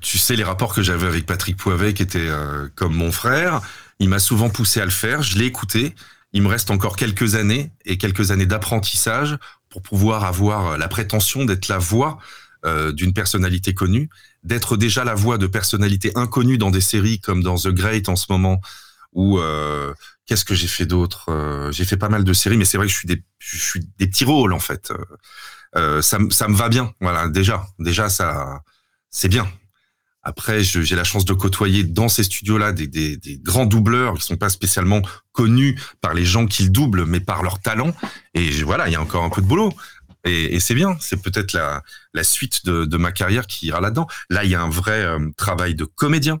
Tu 0.00 0.18
sais 0.18 0.36
les 0.36 0.44
rapports 0.44 0.74
que 0.74 0.82
j'avais 0.82 1.06
avec 1.06 1.26
Patrick 1.26 1.56
Poivet 1.56 1.94
qui 1.94 2.02
était 2.02 2.28
comme 2.74 2.94
mon 2.94 3.12
frère. 3.12 3.60
Il 4.00 4.08
m'a 4.08 4.18
souvent 4.18 4.50
poussé 4.50 4.80
à 4.80 4.84
le 4.84 4.90
faire. 4.90 5.22
Je 5.22 5.38
l'ai 5.38 5.46
écouté 5.46 5.94
il 6.32 6.42
me 6.42 6.48
reste 6.48 6.70
encore 6.70 6.96
quelques 6.96 7.34
années 7.34 7.72
et 7.84 7.98
quelques 7.98 8.30
années 8.30 8.46
d'apprentissage 8.46 9.38
pour 9.68 9.82
pouvoir 9.82 10.24
avoir 10.24 10.72
euh, 10.72 10.76
la 10.76 10.88
prétention 10.88 11.44
d'être 11.44 11.68
la 11.68 11.78
voix 11.78 12.18
euh, 12.64 12.92
d'une 12.92 13.12
personnalité 13.12 13.74
connue, 13.74 14.08
d'être 14.42 14.76
déjà 14.76 15.04
la 15.04 15.14
voix 15.14 15.38
de 15.38 15.46
personnalités 15.46 16.12
inconnues 16.14 16.58
dans 16.58 16.70
des 16.70 16.80
séries 16.80 17.20
comme 17.20 17.42
dans 17.42 17.56
The 17.56 17.68
Great 17.68 18.08
en 18.08 18.16
ce 18.16 18.26
moment, 18.30 18.60
ou 19.12 19.38
euh, 19.38 19.92
qu'est-ce 20.26 20.44
que 20.44 20.54
j'ai 20.54 20.66
fait 20.66 20.86
d'autre 20.86 21.70
J'ai 21.72 21.84
fait 21.84 21.96
pas 21.96 22.08
mal 22.08 22.24
de 22.24 22.32
séries, 22.32 22.56
mais 22.56 22.64
c'est 22.64 22.76
vrai 22.76 22.86
que 22.86 22.92
je 22.92 22.98
suis 22.98 23.08
des, 23.08 23.22
je 23.38 23.56
suis 23.56 23.80
des 23.98 24.06
petits 24.06 24.24
rôles 24.24 24.52
en 24.52 24.58
fait. 24.58 24.92
ça, 25.74 26.18
ça 26.30 26.48
me 26.48 26.54
va 26.54 26.68
bien, 26.68 26.92
voilà. 27.00 27.28
Déjà, 27.28 27.66
déjà 27.78 28.08
ça, 28.08 28.60
c'est 29.10 29.28
bien. 29.28 29.48
Après, 30.28 30.64
j'ai 30.64 30.96
la 30.96 31.04
chance 31.04 31.24
de 31.24 31.32
côtoyer 31.34 31.84
dans 31.84 32.08
ces 32.08 32.24
studios-là 32.24 32.72
des, 32.72 32.88
des, 32.88 33.16
des, 33.16 33.38
grands 33.38 33.64
doubleurs 33.64 34.14
qui 34.14 34.22
sont 34.22 34.36
pas 34.36 34.48
spécialement 34.48 35.00
connus 35.30 35.80
par 36.00 36.14
les 36.14 36.24
gens 36.24 36.46
qu'ils 36.46 36.72
doublent, 36.72 37.06
mais 37.06 37.20
par 37.20 37.44
leur 37.44 37.60
talent. 37.60 37.94
Et 38.34 38.50
voilà, 38.64 38.88
il 38.88 38.92
y 38.92 38.96
a 38.96 39.00
encore 39.00 39.22
un 39.22 39.30
peu 39.30 39.40
de 39.40 39.46
boulot. 39.46 39.72
Et, 40.24 40.56
et 40.56 40.58
c'est 40.58 40.74
bien. 40.74 40.96
C'est 40.98 41.22
peut-être 41.22 41.52
la, 41.52 41.84
la 42.12 42.24
suite 42.24 42.66
de, 42.66 42.84
de, 42.84 42.96
ma 42.96 43.12
carrière 43.12 43.46
qui 43.46 43.66
ira 43.66 43.80
là-dedans. 43.80 44.08
Là, 44.28 44.42
il 44.42 44.50
y 44.50 44.56
a 44.56 44.60
un 44.60 44.68
vrai 44.68 45.04
euh, 45.04 45.30
travail 45.36 45.76
de 45.76 45.84
comédien. 45.84 46.40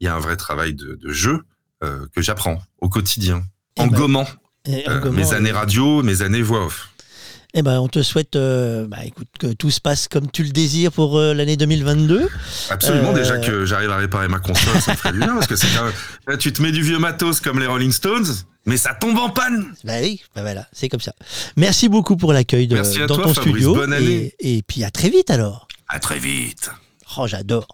Il 0.00 0.04
y 0.04 0.08
a 0.08 0.14
un 0.14 0.20
vrai 0.20 0.36
travail 0.36 0.74
de, 0.74 0.94
de 0.94 1.10
jeu 1.10 1.44
euh, 1.82 2.06
que 2.14 2.20
j'apprends 2.20 2.60
au 2.82 2.90
quotidien, 2.90 3.42
en, 3.78 3.86
ben, 3.86 4.00
gommant, 4.00 4.28
euh, 4.68 5.10
mes 5.12 5.32
années 5.32 5.50
radio, 5.50 6.02
mes 6.02 6.20
années 6.20 6.42
voix 6.42 6.66
off. 6.66 6.90
Eh 7.56 7.62
ben, 7.62 7.78
on 7.78 7.86
te 7.86 8.02
souhaite 8.02 8.34
euh, 8.34 8.86
bah, 8.88 9.04
écoute, 9.04 9.28
que 9.38 9.52
tout 9.52 9.70
se 9.70 9.80
passe 9.80 10.08
comme 10.08 10.28
tu 10.28 10.42
le 10.42 10.50
désires 10.50 10.90
pour 10.90 11.18
euh, 11.18 11.34
l'année 11.34 11.56
2022. 11.56 12.28
Absolument, 12.68 13.10
euh... 13.10 13.14
déjà 13.14 13.38
que 13.38 13.64
j'arrive 13.64 13.90
à 13.90 13.96
réparer 13.96 14.26
ma 14.26 14.40
console, 14.40 14.80
ça 14.80 14.96
ferait 14.96 15.12
bien, 15.12 15.34
parce 15.34 15.46
que 15.46 15.54
c'est 15.54 15.68
quand 16.26 16.36
tu 16.36 16.52
te 16.52 16.60
mets 16.60 16.72
du 16.72 16.82
vieux 16.82 16.98
matos 16.98 17.40
comme 17.40 17.60
les 17.60 17.66
Rolling 17.66 17.92
Stones, 17.92 18.26
mais 18.66 18.76
ça 18.76 18.92
tombe 18.92 19.18
en 19.18 19.30
panne. 19.30 19.72
Bah 19.84 19.94
oui, 20.02 20.20
bah 20.34 20.42
voilà, 20.42 20.66
c'est 20.72 20.88
comme 20.88 21.00
ça. 21.00 21.14
Merci 21.56 21.88
beaucoup 21.88 22.16
pour 22.16 22.32
l'accueil 22.32 22.66
dans 22.66 22.82
toi, 22.82 23.06
ton 23.06 23.14
Fabrice, 23.14 23.40
studio. 23.40 23.74
Bonne 23.74 23.92
année. 23.92 24.34
Et, 24.40 24.58
et 24.58 24.62
puis 24.62 24.82
à 24.82 24.90
très 24.90 25.08
vite 25.08 25.30
alors. 25.30 25.68
À 25.88 26.00
très 26.00 26.18
vite. 26.18 26.70
Oh, 27.16 27.28
j'adore. 27.28 27.68